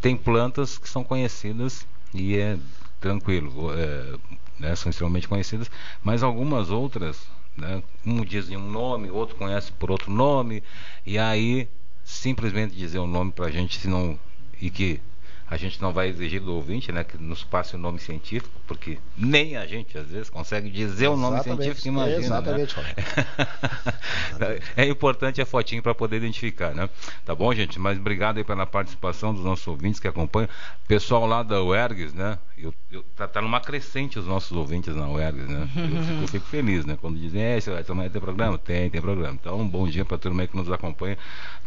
Tem 0.00 0.16
plantas 0.16 0.78
que 0.78 0.88
são 0.88 1.02
conhecidas 1.02 1.86
e 2.14 2.36
é 2.36 2.56
tranquilo. 3.00 3.72
É, 3.74 4.18
né, 4.58 4.74
são 4.74 4.90
extremamente 4.90 5.28
conhecidas, 5.28 5.70
mas 6.02 6.22
algumas 6.22 6.70
outras, 6.70 7.28
né, 7.56 7.82
um 8.04 8.24
diz 8.24 8.48
um 8.50 8.70
nome, 8.70 9.10
outro 9.10 9.36
conhece 9.36 9.70
por 9.72 9.90
outro 9.90 10.10
nome, 10.10 10.62
e 11.04 11.18
aí 11.18 11.68
simplesmente 12.04 12.74
dizer 12.74 12.98
o 12.98 13.04
um 13.04 13.06
nome 13.06 13.32
para 13.32 13.46
a 13.46 13.50
gente 13.50 13.78
se 13.78 13.88
não, 13.88 14.18
e 14.60 14.70
que 14.70 15.00
a 15.48 15.56
gente 15.56 15.80
não 15.80 15.92
vai 15.92 16.08
exigir 16.08 16.40
do 16.40 16.54
ouvinte 16.54 16.90
né, 16.90 17.04
que 17.04 17.16
nos 17.16 17.44
passe 17.44 17.76
o 17.76 17.78
nome 17.78 18.00
científico, 18.00 18.60
porque 18.66 18.98
nem 19.16 19.56
a 19.56 19.64
gente 19.64 19.96
às 19.96 20.08
vezes 20.08 20.28
consegue 20.28 20.68
dizer 20.68 21.06
o 21.06 21.16
nome 21.16 21.40
científico, 21.42 21.86
imagina. 21.86 22.18
Né? 22.18 22.24
Exatamente. 22.24 22.76
Né? 22.76 24.58
é 24.76 24.86
importante 24.86 25.40
a 25.40 25.46
fotinho 25.46 25.82
para 25.82 25.94
poder 25.94 26.16
identificar, 26.16 26.74
né? 26.74 26.88
Tá 27.24 27.32
bom, 27.32 27.54
gente? 27.54 27.78
Mas 27.78 27.96
obrigado 27.96 28.38
aí 28.38 28.44
pela 28.44 28.66
participação 28.66 29.32
dos 29.32 29.44
nossos 29.44 29.66
ouvintes 29.68 30.00
que 30.00 30.08
acompanham. 30.08 30.48
Pessoal 30.88 31.24
lá 31.26 31.44
da 31.44 31.62
UERGS, 31.62 32.12
né? 32.12 32.38
Eu, 32.58 32.74
eu, 32.90 33.04
tá, 33.14 33.28
tá 33.28 33.40
numa 33.40 33.60
crescente 33.60 34.18
os 34.18 34.26
nossos 34.26 34.50
ouvintes 34.50 34.96
na 34.96 35.08
UERGS, 35.08 35.46
né? 35.48 35.60
Eu 35.62 35.68
fico, 35.68 36.22
eu 36.22 36.28
fico 36.28 36.46
feliz, 36.46 36.84
né? 36.84 36.98
Quando 37.00 37.18
dizem, 37.18 37.40
é, 37.40 37.60
você 37.60 37.70
vai 37.70 38.10
ter 38.10 38.20
programa? 38.20 38.58
Tem, 38.58 38.90
tem 38.90 39.00
programa. 39.00 39.38
Então, 39.40 39.60
um 39.60 39.68
bom 39.68 39.86
dia 39.86 40.04
para 40.04 40.18
todo 40.18 40.34
mundo 40.34 40.48
que 40.48 40.56
nos 40.56 40.72
acompanha 40.72 41.16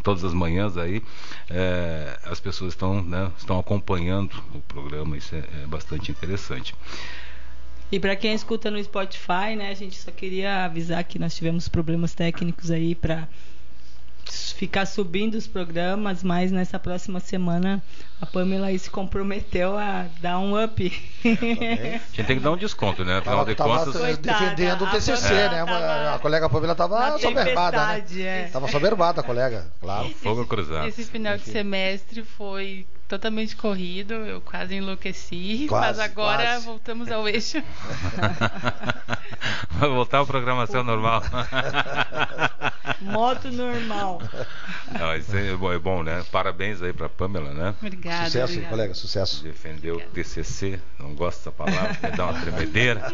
todas 0.04 0.24
as 0.24 0.34
manhãs 0.34 0.78
aí. 0.78 1.02
É, 1.50 2.20
as 2.26 2.40
pessoas 2.40 2.74
estão, 2.74 3.02
né, 3.04 3.32
estão 3.38 3.60
acompanhando 3.60 3.69
o 3.76 4.62
programa, 4.68 5.18
isso 5.18 5.36
é, 5.36 5.44
é 5.64 5.68
bastante 5.68 6.12
interessante. 6.12 6.76
E 7.92 8.00
para 8.00 8.16
quem 8.16 8.34
escuta 8.34 8.70
no 8.70 8.84
Spotify, 8.84 9.56
né, 9.58 9.70
a 9.72 9.74
gente 9.74 9.98
só 9.98 10.12
queria 10.12 10.66
avisar 10.66 11.04
que 11.04 11.18
nós 11.18 11.36
tivemos 11.36 11.68
problemas 11.68 12.14
técnicos 12.14 12.70
aí 12.70 12.94
para 12.94 13.28
ficar 14.60 14.86
subindo 14.86 15.36
os 15.36 15.48
programas, 15.48 16.22
mas 16.22 16.52
nessa 16.52 16.78
próxima 16.78 17.20
semana 17.20 17.82
a 18.22 18.26
Pamela 18.26 18.68
aí 18.68 18.78
se 18.78 18.90
comprometeu 18.90 19.78
a 19.78 20.06
dar 20.22 20.38
um 20.38 20.62
up. 20.62 20.84
a 21.26 21.28
gente 21.28 22.28
tem 22.28 22.38
que 22.38 22.44
dar 22.44 22.52
um 22.52 22.58
desconto, 22.58 23.04
né? 23.04 23.18
Afinal 23.18 23.46
de 23.46 23.56
contas. 23.56 24.18
defendendo 24.18 24.84
o 24.84 24.92
TCC, 24.92 25.34
né? 25.34 25.66
Tava... 25.66 26.16
A 26.16 26.20
colega 26.20 26.50
Pamela 26.50 26.74
estava 26.74 27.18
soberbada, 27.18 27.86
né? 27.88 28.06
É. 28.22 28.50
Tava 28.52 28.68
soberbada 28.68 29.22
a 29.22 29.24
colega, 29.24 29.66
claro. 29.82 30.10
Fogo 30.10 30.46
cruzado. 30.46 30.88
Esse 30.88 31.06
final 31.06 31.38
de 31.38 31.46
semestre 31.46 32.22
foi 32.22 32.86
totalmente 33.10 33.56
corrido, 33.56 34.14
eu 34.14 34.40
quase 34.40 34.76
enlouqueci, 34.76 35.66
quase, 35.68 35.88
mas 35.88 36.00
agora 36.00 36.44
quase. 36.44 36.66
voltamos 36.66 37.12
ao 37.12 37.28
eixo. 37.28 37.62
Vai 39.72 39.90
voltar 39.90 40.22
à 40.22 40.26
programação 40.26 40.84
normal. 40.84 41.24
Moto 43.02 43.50
normal. 43.52 44.22
Não, 44.92 45.16
isso 45.16 45.36
é 45.36 45.56
bom, 45.56 45.72
é 45.72 45.80
bom, 45.80 46.04
né? 46.04 46.24
Parabéns 46.32 46.82
aí 46.82 46.92
para 46.92 47.08
Pamela, 47.08 47.54
né? 47.54 47.74
Obrigada. 47.82 48.26
Sucesso, 48.26 48.54
obrigada. 48.54 48.70
colega, 48.70 48.94
sucesso. 48.94 49.44
Defendeu 49.44 49.96
o 49.96 50.02
TCC, 50.02 50.80
não 51.00 51.16
gosto 51.16 51.38
dessa 51.40 51.52
palavra, 51.52 51.98
me 52.04 52.16
dá 52.16 52.26
uma 52.26 52.42
tremedeira, 52.42 53.14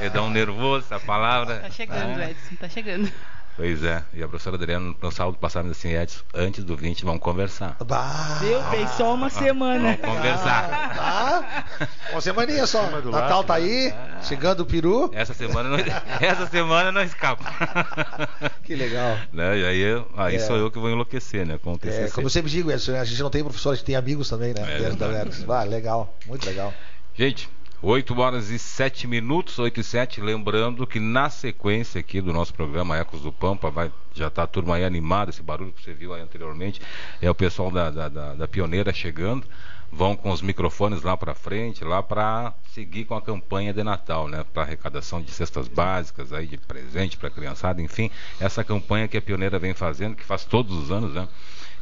me 0.00 0.08
dá 0.08 0.22
um 0.22 0.30
nervoso 0.30 0.86
essa 0.86 1.00
palavra. 1.00 1.58
Tá 1.60 1.70
chegando, 1.70 2.20
é. 2.20 2.30
Edson, 2.30 2.54
tá 2.56 2.68
chegando. 2.68 3.12
Pois 3.54 3.84
é, 3.84 4.02
e 4.14 4.22
a 4.22 4.28
professora 4.28 4.56
Adriana 4.56 4.94
no 5.00 5.12
sábado 5.12 5.36
passado 5.36 5.70
assim, 5.70 5.92
Edson, 5.92 6.22
antes 6.34 6.64
do 6.64 6.74
20 6.74 7.04
vamos 7.04 7.20
conversar. 7.20 7.76
Bah. 7.84 8.38
Viu? 8.40 8.62
Fez 8.70 8.90
só 8.92 9.14
uma 9.14 9.28
semana. 9.28 9.98
Vamos 10.00 10.16
conversar. 10.16 10.96
Ah, 10.98 11.64
uma 12.10 12.20
semaninha 12.20 12.66
só. 12.66 12.90
Natal 12.90 13.44
tá 13.44 13.54
aí, 13.54 13.92
ah. 13.94 14.22
chegando 14.22 14.60
o 14.60 14.66
peru. 14.66 15.10
Essa 15.12 15.34
semana 15.34 15.68
não, 15.68 15.78
essa 16.20 16.46
semana 16.46 16.90
não 16.90 17.02
escapa. 17.02 17.44
Que 18.64 18.76
legal. 18.76 19.18
Né? 19.32 19.58
E 19.58 19.64
aí, 19.66 20.04
aí 20.16 20.36
é. 20.36 20.38
sou 20.38 20.56
eu 20.56 20.70
que 20.70 20.78
vou 20.78 20.88
enlouquecer, 20.88 21.44
né? 21.44 21.58
Com 21.58 21.72
o 21.72 21.78
TCC. 21.78 22.04
É, 22.04 22.10
como 22.10 22.26
eu 22.26 22.30
sempre 22.30 22.50
digo, 22.50 22.70
Edson, 22.70 22.94
a 22.94 23.04
gente 23.04 23.20
não 23.20 23.28
tem 23.28 23.42
professor, 23.42 23.72
a 23.72 23.74
gente 23.74 23.84
tem 23.84 23.96
amigos 23.96 24.28
também, 24.28 24.54
né? 24.54 24.62
É, 24.62 25.52
ah, 25.52 25.64
legal, 25.64 26.16
muito 26.26 26.46
legal. 26.46 26.72
Gente, 27.14 27.50
8 27.84 28.16
horas 28.20 28.48
e 28.48 28.60
7 28.60 29.08
minutos, 29.08 29.58
8 29.58 29.80
e 29.80 29.82
7. 29.82 30.20
Lembrando 30.20 30.86
que 30.86 31.00
na 31.00 31.28
sequência 31.28 31.98
aqui 31.98 32.20
do 32.20 32.32
nosso 32.32 32.54
programa 32.54 32.96
Ecos 32.96 33.22
do 33.22 33.32
Pampa, 33.32 33.72
vai, 33.72 33.90
já 34.14 34.28
está 34.28 34.44
a 34.44 34.46
turma 34.46 34.76
aí 34.76 34.84
animada, 34.84 35.30
esse 35.30 35.42
barulho 35.42 35.72
que 35.72 35.82
você 35.82 35.92
viu 35.92 36.14
aí 36.14 36.22
anteriormente, 36.22 36.80
é 37.20 37.28
o 37.28 37.34
pessoal 37.34 37.72
da, 37.72 37.90
da, 37.90 38.08
da, 38.08 38.34
da 38.34 38.46
Pioneira 38.46 38.92
chegando. 38.92 39.44
Vão 39.90 40.14
com 40.14 40.30
os 40.30 40.40
microfones 40.40 41.02
lá 41.02 41.16
para 41.16 41.34
frente, 41.34 41.84
lá 41.84 42.00
para 42.02 42.54
seguir 42.72 43.04
com 43.04 43.16
a 43.16 43.20
campanha 43.20 43.74
de 43.74 43.82
Natal, 43.82 44.28
né? 44.28 44.44
Para 44.54 44.62
arrecadação 44.62 45.20
de 45.20 45.32
cestas 45.32 45.66
básicas, 45.66 46.32
aí 46.32 46.46
de 46.46 46.58
presente 46.58 47.18
para 47.18 47.28
a 47.28 47.32
criançada, 47.32 47.82
enfim, 47.82 48.10
essa 48.38 48.62
campanha 48.62 49.08
que 49.08 49.16
a 49.16 49.20
Pioneira 49.20 49.58
vem 49.58 49.74
fazendo, 49.74 50.14
que 50.14 50.24
faz 50.24 50.44
todos 50.44 50.74
os 50.78 50.92
anos, 50.92 51.12
né? 51.14 51.28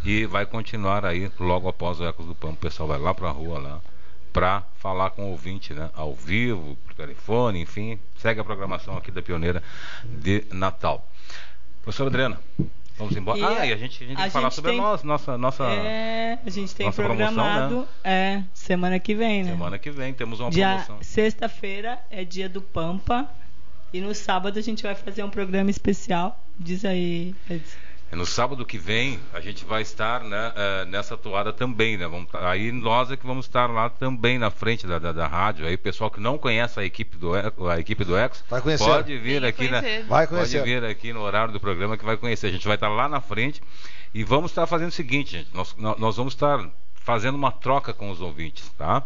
E 0.02 0.24
vai 0.24 0.46
continuar 0.46 1.04
aí 1.04 1.30
logo 1.38 1.68
após 1.68 2.00
o 2.00 2.06
Ecos 2.06 2.24
do 2.24 2.34
Pampa. 2.34 2.54
O 2.54 2.56
pessoal 2.56 2.88
vai 2.88 2.98
lá 2.98 3.12
para 3.12 3.28
a 3.28 3.32
rua 3.32 3.58
lá 3.58 3.80
para 4.32 4.62
falar 4.76 5.10
com 5.10 5.24
o 5.24 5.30
ouvinte, 5.30 5.74
né? 5.74 5.90
Ao 5.94 6.14
vivo, 6.14 6.76
por 6.84 6.94
telefone, 6.94 7.60
enfim. 7.60 7.98
Segue 8.16 8.40
a 8.40 8.44
programação 8.44 8.96
aqui 8.96 9.10
da 9.10 9.22
Pioneira 9.22 9.62
de 10.04 10.44
Natal. 10.50 11.06
Professora 11.82 12.10
Adriana, 12.10 12.40
vamos 12.96 13.16
embora. 13.16 13.38
E 13.38 13.44
ah, 13.44 13.66
e 13.66 13.72
a 13.72 13.76
gente, 13.76 14.04
a 14.04 14.06
gente 14.06 14.16
a 14.16 14.22
tem 14.22 14.26
que 14.26 14.30
falar 14.30 14.50
sobre 14.50 14.72
tem, 14.72 14.80
a 14.80 14.82
nossa, 14.82 15.06
nossa, 15.06 15.38
nossa. 15.38 15.64
É, 15.64 16.38
a 16.44 16.50
gente 16.50 16.74
tem 16.74 16.90
programado. 16.92 17.68
Promoção, 17.68 17.80
né? 17.82 17.88
É, 18.04 18.44
semana 18.52 18.98
que 18.98 19.14
vem, 19.14 19.44
né? 19.44 19.50
Semana 19.50 19.78
que 19.78 19.90
vem 19.90 20.12
temos 20.12 20.40
uma 20.40 20.50
dia, 20.50 20.68
promoção. 20.68 20.98
Sexta-feira 21.02 21.98
é 22.10 22.24
dia 22.24 22.48
do 22.48 22.60
Pampa. 22.62 23.28
E 23.92 24.00
no 24.00 24.14
sábado 24.14 24.56
a 24.56 24.62
gente 24.62 24.84
vai 24.84 24.94
fazer 24.94 25.24
um 25.24 25.30
programa 25.30 25.68
especial. 25.68 26.38
Diz 26.56 26.84
aí, 26.84 27.34
Edson. 27.48 27.89
No 28.12 28.26
sábado 28.26 28.66
que 28.66 28.76
vem 28.76 29.20
a 29.32 29.40
gente 29.40 29.64
vai 29.64 29.82
estar 29.82 30.24
né, 30.24 30.48
uh, 30.48 30.86
nessa 30.86 31.16
toada 31.16 31.52
também, 31.52 31.96
né? 31.96 32.08
Vamos, 32.08 32.28
aí 32.34 32.72
nós 32.72 33.10
é 33.10 33.16
que 33.16 33.24
vamos 33.24 33.46
estar 33.46 33.70
lá 33.70 33.88
também 33.88 34.36
na 34.36 34.50
frente 34.50 34.84
da, 34.86 34.98
da, 34.98 35.12
da 35.12 35.28
rádio. 35.28 35.64
Aí 35.64 35.74
o 35.74 35.78
pessoal 35.78 36.10
que 36.10 36.18
não 36.18 36.36
conhece 36.36 36.80
a 36.80 36.84
equipe 36.84 37.16
do 37.16 37.30
a 37.68 37.78
equipe 37.78 38.04
do 38.04 38.18
Ex 38.18 38.42
vai 38.50 38.60
conhecer. 38.60 38.84
pode 38.84 39.16
vir 39.16 39.44
aqui, 39.44 39.68
né? 39.68 40.02
Vai 40.08 40.26
conhecer. 40.26 40.58
Pode 40.58 40.70
vir 40.70 40.84
aqui 40.84 41.12
no 41.12 41.20
horário 41.20 41.52
do 41.52 41.60
programa 41.60 41.96
que 41.96 42.04
vai 42.04 42.16
conhecer. 42.16 42.48
A 42.48 42.50
gente 42.50 42.66
vai 42.66 42.76
estar 42.76 42.88
lá 42.88 43.08
na 43.08 43.20
frente 43.20 43.62
e 44.12 44.24
vamos 44.24 44.50
estar 44.50 44.66
fazendo 44.66 44.88
o 44.88 44.92
seguinte, 44.92 45.38
gente. 45.38 45.54
Nós, 45.54 45.76
nós 45.76 46.16
vamos 46.16 46.34
estar 46.34 46.68
fazendo 46.96 47.36
uma 47.36 47.52
troca 47.52 47.94
com 47.94 48.10
os 48.10 48.20
ouvintes, 48.20 48.68
tá? 48.76 49.04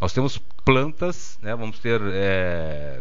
Nós 0.00 0.12
temos 0.12 0.38
plantas, 0.64 1.36
né? 1.42 1.54
Vamos 1.56 1.80
ter 1.80 2.00
é, 2.12 3.00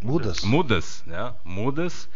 mudas, 0.00 0.42
mudas, 0.42 1.02
né? 1.06 1.32
Mudas 1.44 2.08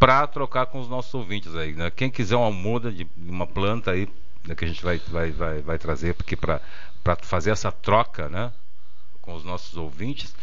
para 0.00 0.26
trocar 0.26 0.64
com 0.64 0.80
os 0.80 0.88
nossos 0.88 1.12
ouvintes 1.12 1.54
aí. 1.54 1.74
Né? 1.74 1.90
Quem 1.90 2.10
quiser 2.10 2.34
uma 2.34 2.50
muda 2.50 2.90
de 2.90 3.06
uma 3.18 3.46
planta 3.46 3.90
aí, 3.90 4.08
né, 4.46 4.54
que 4.54 4.64
a 4.64 4.68
gente 4.68 4.82
vai, 4.82 4.96
vai, 4.96 5.30
vai, 5.30 5.60
vai 5.60 5.78
trazer 5.78 6.14
porque 6.14 6.34
para 6.34 6.60
fazer 7.20 7.50
essa 7.50 7.70
troca 7.70 8.26
né, 8.30 8.50
com 9.20 9.34
os 9.34 9.44
nossos 9.44 9.76
ouvintes, 9.76 10.34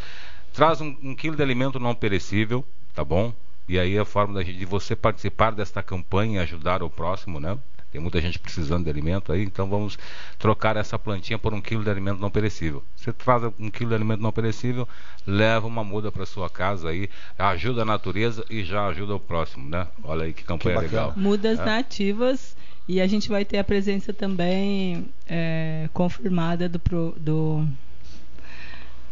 traz 0.53 0.79
um, 0.79 0.95
um, 1.01 1.15
quilo 1.15 1.35
de 1.35 1.41
alimento 1.41 1.79
não 1.79 1.95
perecível, 1.95 2.63
tá 2.93 3.03
bom? 3.03 3.33
E 3.67 3.79
aí 3.79 3.97
a 3.97 4.05
forma 4.05 4.43
de 4.43 4.63
você 4.63 4.95
participar 4.95 5.51
desta 5.51 5.81
campanha 5.81 6.39
e 6.39 6.43
ajudar 6.43 6.83
o 6.83 6.89
próximo, 6.89 7.39
né? 7.39 7.57
Tem 7.97 8.01
muita 8.03 8.21
gente 8.21 8.37
precisando 8.37 8.83
de 8.83 8.91
alimento 8.91 9.33
aí, 9.33 9.41
então 9.41 9.67
vamos 9.67 9.97
trocar 10.37 10.77
essa 10.77 10.99
plantinha 10.99 11.39
por 11.39 11.51
um 11.51 11.59
quilo 11.59 11.83
de 11.83 11.89
alimento 11.89 12.19
não 12.19 12.29
perecível. 12.29 12.83
Você 12.95 13.11
faz 13.11 13.41
um 13.59 13.71
quilo 13.71 13.89
de 13.89 13.95
alimento 13.95 14.21
não 14.21 14.31
perecível, 14.31 14.87
leva 15.25 15.65
uma 15.65 15.83
muda 15.83 16.11
para 16.11 16.23
sua 16.23 16.47
casa 16.47 16.89
aí, 16.89 17.09
ajuda 17.39 17.81
a 17.81 17.85
natureza 17.85 18.45
e 18.51 18.63
já 18.63 18.85
ajuda 18.85 19.15
o 19.15 19.19
próximo, 19.19 19.67
né? 19.67 19.87
Olha 20.03 20.25
aí 20.25 20.33
que 20.33 20.43
campanha 20.43 20.77
que 20.77 20.83
legal. 20.83 21.13
Mudas 21.17 21.57
é. 21.57 21.65
nativas 21.65 22.55
e 22.87 23.01
a 23.01 23.07
gente 23.07 23.29
vai 23.29 23.43
ter 23.43 23.57
a 23.57 23.63
presença 23.63 24.13
também 24.13 25.09
é, 25.27 25.89
confirmada 25.91 26.69
do, 26.69 26.79
do 27.17 27.67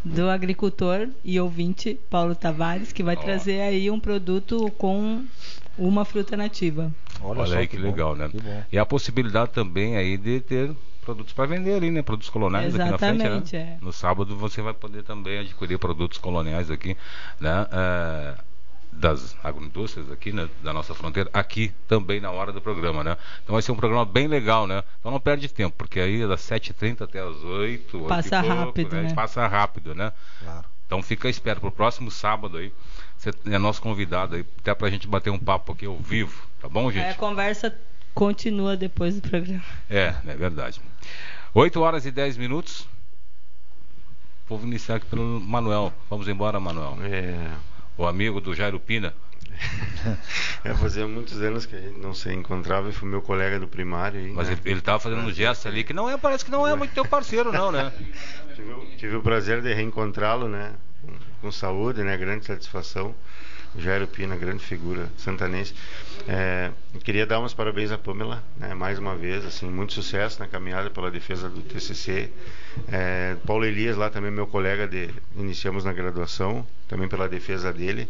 do 0.03 0.29
agricultor 0.29 1.09
e 1.23 1.39
ouvinte 1.39 1.99
Paulo 2.07 2.35
Tavares, 2.35 2.93
que 2.93 3.01
vai 3.01 3.15
oh. 3.15 3.19
trazer 3.19 3.61
aí 3.61 3.89
um 3.89 3.99
produto 3.99 4.71
com 4.77 5.25
uma 5.77 6.05
fruta 6.05 6.35
nativa. 6.37 6.91
Olha, 7.21 7.41
Olha 7.41 7.59
aí 7.59 7.67
que, 7.67 7.77
que 7.77 7.83
legal, 7.83 8.15
né? 8.15 8.29
Que 8.29 8.39
e 8.71 8.77
a 8.77 8.85
possibilidade 8.85 9.51
também 9.51 9.97
aí 9.97 10.17
de 10.17 10.39
ter 10.41 10.75
produtos 11.01 11.33
para 11.33 11.45
vender 11.45 11.75
ali, 11.75 11.91
né? 11.91 12.01
Produtos 12.01 12.29
coloniais 12.29 12.73
Exatamente, 12.73 13.03
aqui 13.03 13.17
na 13.17 13.29
frente, 13.29 13.55
né? 13.55 13.77
É. 13.79 13.83
No 13.83 13.93
sábado 13.93 14.35
você 14.35 14.61
vai 14.61 14.73
poder 14.73 15.03
também 15.03 15.39
adquirir 15.39 15.77
produtos 15.77 16.17
coloniais 16.17 16.71
aqui, 16.71 16.97
né? 17.39 17.67
É, 17.71 18.35
das 18.95 19.35
agroindústrias 19.43 20.09
aqui, 20.09 20.31
né, 20.31 20.49
da 20.63 20.71
nossa 20.71 20.93
fronteira, 20.93 21.29
aqui 21.33 21.71
também 21.87 22.21
na 22.21 22.31
hora 22.31 22.53
do 22.53 22.61
programa, 22.61 23.03
né? 23.03 23.17
Então 23.43 23.53
vai 23.53 23.61
ser 23.61 23.71
um 23.71 23.75
programa 23.75 24.05
bem 24.05 24.27
legal, 24.27 24.65
né? 24.65 24.83
Então 24.99 25.11
não 25.11 25.19
perde 25.19 25.49
tempo, 25.49 25.75
porque 25.77 25.99
aí 25.99 26.21
é 26.21 26.27
das 26.27 26.41
7h30 26.41 27.01
até 27.01 27.19
as 27.19 27.43
8 27.43 27.99
Passa 28.07 28.41
pouco, 28.41 28.55
rápido, 28.55 28.95
né? 28.95 29.01
né? 29.03 29.13
Passa 29.13 29.45
rápido, 29.47 29.93
né? 29.93 30.11
Claro. 30.41 30.65
Então 30.85 31.01
fica 31.01 31.27
à 31.27 31.31
espera 31.31 31.59
pro 31.59 31.71
próximo 31.71 32.09
sábado 32.09 32.57
aí. 32.57 32.71
Você 33.25 33.31
é 33.51 33.57
nosso 33.57 33.81
convidado 33.81 34.35
aí, 34.35 34.45
até 34.59 34.75
pra 34.75 34.87
gente 34.87 35.07
bater 35.07 35.31
um 35.31 35.39
papo 35.39 35.71
aqui 35.71 35.87
ao 35.87 35.97
vivo, 35.97 36.45
tá 36.61 36.69
bom, 36.69 36.91
gente? 36.91 37.05
Aí 37.05 37.11
a 37.11 37.15
conversa 37.15 37.75
continua 38.13 38.77
depois 38.77 39.15
do 39.15 39.27
programa. 39.27 39.63
É, 39.89 40.13
é 40.27 40.35
verdade. 40.35 40.79
8 41.51 41.81
horas 41.81 42.05
e 42.05 42.11
10 42.11 42.37
minutos. 42.37 42.87
Vou 44.47 44.61
iniciar 44.61 44.97
aqui 44.97 45.07
pelo 45.07 45.39
Manuel. 45.39 45.91
Vamos 46.07 46.27
embora, 46.27 46.59
Manuel. 46.59 46.99
É, 47.01 47.49
O 47.97 48.05
amigo 48.05 48.39
do 48.39 48.53
Jairo 48.53 48.79
Pina. 48.79 49.11
é, 50.63 50.73
fazia 50.75 51.07
muitos 51.07 51.41
anos 51.41 51.65
que 51.65 51.75
a 51.75 51.79
gente 51.79 51.97
não 51.97 52.13
se 52.13 52.31
encontrava 52.31 52.89
e 52.89 52.91
foi 52.91 53.09
meu 53.09 53.23
colega 53.23 53.59
do 53.59 53.67
primário. 53.67 54.19
Aí, 54.19 54.33
Mas 54.33 54.49
né? 54.49 54.53
ele, 54.53 54.71
ele 54.73 54.81
tava 54.81 54.99
fazendo 54.99 55.21
um 55.21 55.31
gesto 55.31 55.67
ali 55.67 55.83
que 55.83 55.93
não 55.93 56.07
é, 56.07 56.15
parece 56.15 56.45
que 56.45 56.51
não 56.51 56.67
é 56.67 56.75
muito 56.75 56.93
teu 56.93 57.05
parceiro, 57.05 57.51
não, 57.51 57.71
né? 57.71 57.91
Tive, 58.55 58.95
tive 58.97 59.15
o 59.15 59.21
prazer 59.21 59.63
de 59.63 59.73
reencontrá-lo, 59.73 60.47
né? 60.47 60.73
Com, 61.41 61.51
saúde, 61.51 62.03
né? 62.03 62.17
Grande 62.17 62.45
satisfação. 62.45 63.15
Jairo 63.77 64.07
Pina, 64.07 64.37
grande 64.37 64.63
figura 64.63 65.09
santanense. 65.17 65.73
É, 66.27 66.71
queria 67.03 67.25
dar 67.25 67.41
uns 67.41 67.53
parabéns 67.53 67.91
à 67.91 67.97
Pamela, 67.97 68.41
né? 68.57 68.73
Mais 68.73 68.97
uma 68.97 69.15
vez, 69.15 69.45
assim, 69.45 69.69
muito 69.69 69.91
sucesso 69.93 70.39
na 70.39 70.47
caminhada 70.47 70.89
pela 70.89 71.11
defesa 71.11 71.49
do 71.49 71.61
TCC. 71.61 72.31
É, 72.87 73.35
Paulo 73.45 73.65
Elias, 73.65 73.97
lá 73.97 74.09
também 74.09 74.31
meu 74.31 74.47
colega 74.47 74.87
de 74.87 75.09
iniciamos 75.35 75.83
na 75.83 75.91
graduação, 75.91 76.65
também 76.87 77.07
pela 77.09 77.27
defesa 77.27 77.73
dele. 77.73 78.07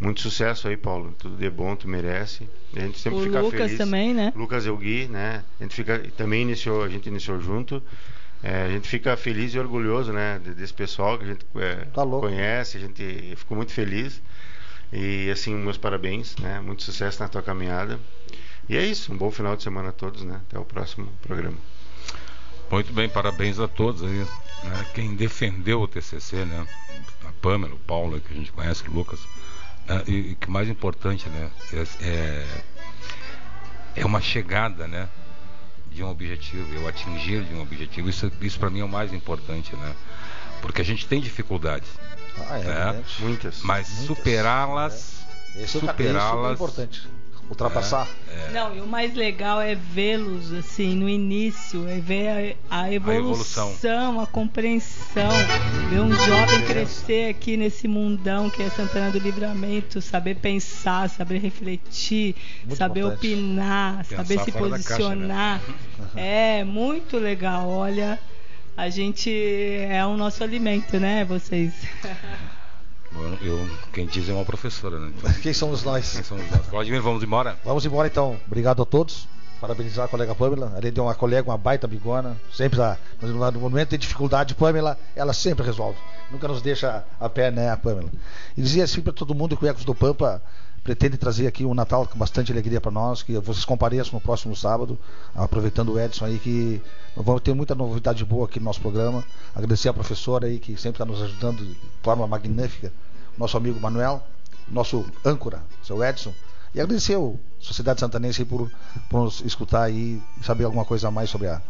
Muito 0.00 0.20
sucesso 0.20 0.66
aí, 0.66 0.76
Paulo. 0.76 1.14
Tudo 1.18 1.36
de 1.36 1.48
bom, 1.48 1.76
tu 1.76 1.88
merece. 1.88 2.48
A 2.74 2.80
gente 2.80 2.98
sempre 2.98 3.20
O 3.20 3.22
fica 3.22 3.40
Lucas 3.40 3.60
feliz. 3.60 3.78
também, 3.78 4.12
né? 4.12 4.32
Lucas 4.34 4.66
Elgui, 4.66 5.06
né? 5.06 5.44
A 5.60 5.62
gente 5.62 5.76
fica 5.76 5.98
também 6.16 6.42
iniciou, 6.42 6.82
a 6.82 6.88
gente 6.88 7.08
iniciou 7.08 7.40
junto. 7.40 7.80
É, 8.46 8.64
a 8.64 8.68
gente 8.68 8.86
fica 8.86 9.16
feliz 9.16 9.54
e 9.54 9.58
orgulhoso, 9.58 10.12
né, 10.12 10.38
de- 10.38 10.52
desse 10.54 10.74
pessoal 10.74 11.16
que 11.16 11.24
a 11.24 11.28
gente 11.28 11.46
é, 11.56 11.76
Tá 11.86 12.04
conhece, 12.04 12.76
a 12.76 12.80
gente 12.80 13.32
ficou 13.36 13.56
muito 13.56 13.72
feliz. 13.72 14.20
E 14.92 15.30
assim, 15.30 15.54
meus 15.54 15.78
parabéns, 15.78 16.36
né? 16.36 16.60
Muito 16.60 16.82
sucesso 16.82 17.20
na 17.20 17.28
tua 17.28 17.42
caminhada. 17.42 17.98
E 18.68 18.76
é 18.76 18.84
isso, 18.84 19.12
um 19.12 19.16
bom 19.16 19.30
final 19.30 19.56
de 19.56 19.62
semana 19.62 19.88
a 19.88 19.92
todos, 19.92 20.22
né? 20.22 20.40
Até 20.46 20.58
o 20.58 20.64
próximo 20.64 21.08
programa. 21.22 21.56
Muito 22.70 22.92
bem, 22.92 23.08
parabéns 23.08 23.58
a 23.58 23.66
todos 23.66 24.02
aí. 24.02 24.26
né? 24.64 24.86
Quem 24.94 25.14
defendeu 25.16 25.80
o 25.80 25.88
TCC, 25.88 26.44
né? 26.44 26.66
A 27.26 27.32
Pamela, 27.40 27.74
o 27.74 27.78
Paulo, 27.78 28.20
que 28.20 28.32
a 28.32 28.36
gente 28.36 28.52
conhece, 28.52 28.84
o 28.86 28.92
Lucas. 28.92 29.20
né? 29.88 30.02
E 30.06 30.12
e 30.32 30.34
que 30.36 30.50
mais 30.50 30.68
importante, 30.68 31.28
né? 31.30 31.50
É, 31.72 32.06
é, 32.06 32.46
é 33.96 34.04
uma 34.06 34.20
chegada, 34.20 34.86
né? 34.86 35.08
De 35.94 36.02
um 36.02 36.10
objetivo, 36.10 36.74
eu 36.74 36.88
atingir 36.88 37.44
de 37.44 37.54
um 37.54 37.62
objetivo. 37.62 38.08
Isso, 38.08 38.30
isso 38.40 38.58
para 38.58 38.68
mim 38.68 38.80
é 38.80 38.84
o 38.84 38.88
mais 38.88 39.12
importante, 39.12 39.74
né? 39.76 39.94
Porque 40.60 40.80
a 40.80 40.84
gente 40.84 41.06
tem 41.06 41.20
dificuldades, 41.20 41.88
Ah, 42.50 42.58
é, 42.58 42.64
né? 42.64 43.04
Muitas. 43.20 43.60
mas 43.62 43.86
superá-las, 43.86 45.24
Esse 45.54 45.76
é 45.76 45.80
o 45.80 45.86
caminho 45.86 46.20
superá-las. 46.20 46.58
Super 47.48 47.64
importante. 47.66 47.94
Ultrapassar. 47.94 48.08
Não, 48.52 48.76
e 48.76 48.80
o 48.80 48.86
mais 48.86 49.14
legal 49.14 49.60
é 49.60 49.74
vê-los 49.74 50.52
assim 50.52 50.94
no 50.94 51.08
início, 51.08 51.88
é 51.88 51.98
ver 51.98 52.56
a, 52.70 52.82
a 52.82 52.92
evolução, 52.92 53.70
evolução. 53.70 54.20
a 54.20 54.26
compreensão, 54.26 55.30
ver 55.90 56.00
um 56.00 56.12
jovem 56.12 56.62
crescer 56.66 57.30
aqui 57.30 57.56
nesse 57.56 57.88
mundão 57.88 58.50
que 58.50 58.62
é 58.62 58.70
Santana 58.70 59.10
do 59.10 59.18
Livramento, 59.18 60.00
saber 60.00 60.36
pensar, 60.36 61.08
saber 61.08 61.38
refletir, 61.38 62.34
Muito 62.64 62.76
saber 62.76 63.00
importante. 63.00 63.26
opinar, 63.34 63.96
Pensar 64.04 64.16
saber 64.16 64.40
se 64.40 64.50
da 64.50 64.52
caixa, 64.52 64.68
né? 64.68 64.70
posicionar. 64.76 65.60
É 66.16 66.64
muito 66.64 67.18
legal. 67.18 67.68
Olha, 67.68 68.18
a 68.76 68.88
gente 68.88 69.30
é 69.88 70.04
o 70.04 70.16
nosso 70.16 70.42
alimento, 70.44 70.98
né, 70.98 71.24
vocês? 71.24 71.72
eu, 73.14 73.34
eu- 73.58 73.70
quem 73.92 74.06
diz 74.06 74.28
é 74.28 74.32
uma 74.32 74.44
professora, 74.44 74.98
né? 74.98 75.12
Então, 75.16 75.32
Quem 75.42 75.52
somos 75.52 75.82
nós? 75.82 76.12
quem 76.14 76.22
somos 76.24 76.50
nós? 76.50 76.66
Vladimir, 76.66 77.00
vamos 77.02 77.22
embora? 77.22 77.56
Vamos 77.64 77.84
embora 77.84 78.08
então. 78.08 78.36
Obrigado 78.46 78.82
a 78.82 78.84
todos. 78.86 79.28
Parabenizar 79.60 80.04
a 80.04 80.08
colega 80.08 80.34
Pamela. 80.34 80.72
Além 80.76 80.92
de 80.92 81.00
uma 81.00 81.14
colega, 81.14 81.48
uma 81.50 81.56
baita 81.56 81.86
bigona. 81.86 82.36
Sempre 82.52 82.78
lá. 82.78 82.98
Mas 83.22 83.30
no 83.30 83.60
momento 83.60 83.90
de 83.90 83.98
dificuldade, 83.98 84.54
Pamela, 84.54 84.98
ela 85.16 85.32
sempre 85.32 85.64
resolve. 85.64 85.98
Nunca 86.30 86.46
nos 86.48 86.60
deixa 86.60 87.04
a 87.18 87.28
pé, 87.28 87.50
né, 87.50 87.70
a 87.70 87.76
Pamela. 87.76 88.10
E 88.56 88.60
dizia 88.62 88.84
assim 88.84 89.00
para 89.00 89.12
todo 89.12 89.34
mundo 89.34 89.56
que 89.56 89.64
o 89.64 89.68
Ecos 89.68 89.84
do 89.84 89.94
Pampa 89.94 90.42
pretende 90.84 91.16
trazer 91.16 91.46
aqui 91.46 91.64
um 91.64 91.72
Natal 91.72 92.06
com 92.06 92.18
bastante 92.18 92.52
alegria 92.52 92.78
para 92.78 92.90
nós, 92.90 93.22
que 93.22 93.38
vocês 93.38 93.64
compareçam 93.64 94.12
no 94.12 94.20
próximo 94.20 94.54
sábado, 94.54 94.98
aproveitando 95.34 95.94
o 95.94 95.98
Edson 95.98 96.26
aí, 96.26 96.38
que 96.38 96.80
vamos 97.16 97.40
ter 97.40 97.54
muita 97.54 97.74
novidade 97.74 98.22
boa 98.22 98.44
aqui 98.44 98.60
no 98.60 98.66
nosso 98.66 98.82
programa. 98.82 99.24
Agradecer 99.54 99.88
a 99.88 99.94
professora 99.94 100.46
aí, 100.46 100.58
que 100.58 100.76
sempre 100.76 101.02
está 101.02 101.06
nos 101.06 101.22
ajudando 101.22 101.64
de 101.64 101.74
forma 102.02 102.26
magnífica, 102.26 102.92
nosso 103.38 103.56
amigo 103.56 103.80
Manuel, 103.80 104.22
nosso 104.68 105.06
âncora, 105.24 105.62
seu 105.82 106.04
Edson, 106.04 106.34
e 106.74 106.80
agradecer 106.80 107.16
a 107.16 107.32
Sociedade 107.58 108.00
Santanense 108.00 108.44
por, 108.44 108.70
por 109.08 109.24
nos 109.24 109.40
escutar 109.40 109.84
aí 109.84 110.20
e 110.38 110.44
saber 110.44 110.64
alguma 110.64 110.84
coisa 110.84 111.08
a 111.08 111.10
mais 111.10 111.30
sobre 111.30 111.48
a, 111.48 111.62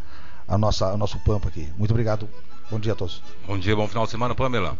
a 0.45 0.57
nossa, 0.57 0.93
o 0.93 0.97
nosso 0.97 1.17
Pampa 1.19 1.47
aqui. 1.47 1.71
Muito 1.77 1.91
obrigado. 1.91 2.27
Bom 2.69 2.79
dia 2.79 2.93
a 2.93 2.95
todos. 2.95 3.21
Bom 3.47 3.57
dia, 3.57 3.75
bom 3.75 3.87
final 3.87 4.03
de 4.05 4.11
semana, 4.11 4.35
Pamela. 4.35 4.77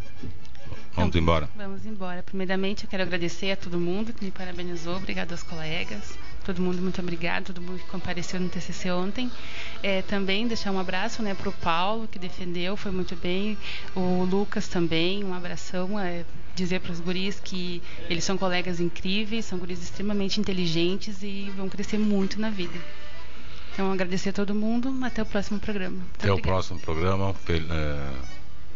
Vamos 0.95 1.09
Então, 1.09 1.21
embora. 1.21 1.49
Vamos 1.55 1.85
embora. 1.85 2.23
Primeiramente, 2.23 2.83
eu 2.85 2.89
quero 2.89 3.03
agradecer 3.03 3.51
a 3.51 3.57
todo 3.57 3.77
mundo 3.79 4.13
que 4.13 4.23
me 4.23 4.31
parabenizou. 4.31 4.95
Obrigado 4.95 5.31
aos 5.33 5.43
colegas. 5.43 6.17
Todo 6.45 6.61
mundo, 6.61 6.81
muito 6.81 7.01
obrigado. 7.01 7.45
Todo 7.45 7.61
mundo 7.61 7.79
que 7.79 7.85
compareceu 7.89 8.39
no 8.39 8.47
TCC 8.49 8.91
ontem. 8.91 9.29
É, 9.83 10.01
também 10.03 10.47
deixar 10.47 10.71
um 10.71 10.79
abraço 10.79 11.21
né, 11.21 11.33
para 11.33 11.49
o 11.49 11.51
Paulo, 11.51 12.07
que 12.07 12.17
defendeu, 12.19 12.77
foi 12.77 12.91
muito 12.91 13.15
bem. 13.15 13.57
O 13.95 14.23
Lucas 14.23 14.67
também, 14.67 15.23
um 15.23 15.33
abração. 15.33 15.99
É, 15.99 16.23
dizer 16.55 16.79
para 16.79 16.93
os 16.93 17.01
guris 17.01 17.37
que 17.43 17.83
eles 18.09 18.23
são 18.23 18.37
colegas 18.37 18.79
incríveis, 18.79 19.43
são 19.43 19.57
guris 19.59 19.83
extremamente 19.83 20.39
inteligentes 20.39 21.21
e 21.21 21.51
vão 21.57 21.67
crescer 21.67 21.97
muito 21.97 22.39
na 22.39 22.49
vida. 22.49 22.79
Então, 23.73 23.91
agradecer 23.91 24.29
a 24.29 24.33
todo 24.33 24.55
mundo. 24.55 24.95
Até 25.03 25.21
o 25.21 25.25
próximo 25.25 25.59
programa. 25.59 25.97
Muito 25.97 26.15
Até 26.17 26.29
o 26.29 26.35
obrigada. 26.35 26.53
próximo 26.53 26.79
programa. 26.79 27.33
Fel- 27.33 27.57
é, 27.69 28.09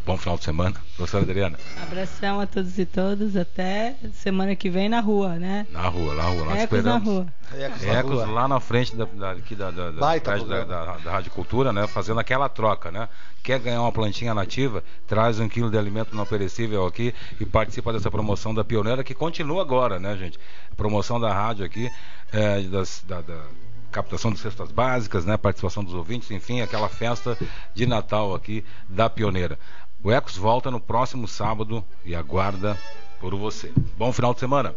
Bom 0.05 0.17
final 0.17 0.37
de 0.37 0.43
semana. 0.43 0.75
Professora 0.95 1.23
Adriana, 1.23 1.57
Abração 1.83 2.39
a 2.39 2.47
todos 2.47 2.77
e 2.79 2.85
todas. 2.85 3.35
Até 3.35 3.95
semana 4.13 4.55
que 4.55 4.69
vem 4.69 4.89
na 4.89 4.99
rua, 4.99 5.35
né? 5.35 5.67
na 5.71 5.87
rua, 5.87 6.15
na 6.15 6.23
rua. 6.23 6.45
Nós 6.45 6.59
Ecos 6.59 6.83
na 6.83 6.97
esperamos. 6.97 7.07
rua. 7.07 7.27
Ecos 7.95 8.27
lá 8.29 8.47
na 8.47 8.59
frente 8.59 8.95
da, 8.95 9.05
da, 9.05 9.31
aqui 9.31 9.55
da, 9.55 9.69
da, 9.71 9.91
da, 9.91 9.99
Baita 9.99 10.37
da, 10.43 10.63
da, 10.63 10.97
da 10.97 11.11
Rádio 11.11 11.31
Cultura, 11.31 11.71
né? 11.71 11.85
Fazendo 11.85 12.19
aquela 12.19 12.49
troca, 12.49 12.91
né? 12.91 13.07
Quer 13.43 13.59
ganhar 13.59 13.81
uma 13.81 13.91
plantinha 13.91 14.33
nativa? 14.33 14.83
Traz 15.07 15.39
um 15.39 15.47
quilo 15.47 15.69
de 15.69 15.77
alimento 15.77 16.15
não 16.15 16.25
perecível 16.25 16.85
aqui 16.85 17.13
e 17.39 17.45
participa 17.45 17.93
dessa 17.93 18.09
promoção 18.09 18.53
da 18.53 18.63
Pioneira 18.63 19.03
que 19.03 19.13
continua 19.13 19.61
agora, 19.61 19.99
né, 19.99 20.17
gente? 20.17 20.39
Promoção 20.75 21.19
da 21.19 21.31
rádio 21.33 21.65
aqui, 21.65 21.89
é, 22.31 22.61
das, 22.61 23.03
da, 23.07 23.21
da 23.21 23.37
captação 23.91 24.31
de 24.31 24.39
cestas 24.39 24.71
básicas, 24.71 25.25
né? 25.25 25.37
Participação 25.37 25.83
dos 25.83 25.93
ouvintes, 25.93 26.29
enfim, 26.31 26.61
aquela 26.61 26.89
festa 26.89 27.37
de 27.73 27.85
Natal 27.85 28.33
aqui 28.33 28.63
da 28.87 29.09
Pioneira. 29.09 29.57
O 30.01 30.11
Ecos 30.11 30.37
volta 30.37 30.71
no 30.71 30.79
próximo 30.79 31.27
sábado 31.27 31.83
e 32.05 32.15
aguarda 32.15 32.77
por 33.19 33.35
você. 33.35 33.71
Bom 33.97 34.13
final 34.13 34.33
de 34.33 34.39
semana. 34.39 34.73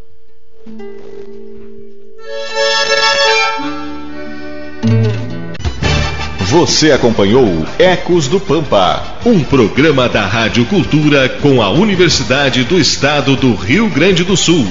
Você 6.53 6.91
acompanhou 6.91 7.47
Ecos 7.79 8.29
do 8.29 8.39
Pampa, 8.39 9.03
um 9.25 9.43
programa 9.43 10.09
da 10.09 10.27
Rádio 10.27 10.67
Cultura 10.67 11.29
com 11.41 11.63
a 11.63 11.71
Universidade 11.71 12.65
do 12.65 12.79
Estado 12.79 13.37
do 13.37 13.55
Rio 13.55 13.89
Grande 13.89 14.25
do 14.25 14.37
Sul. 14.37 14.67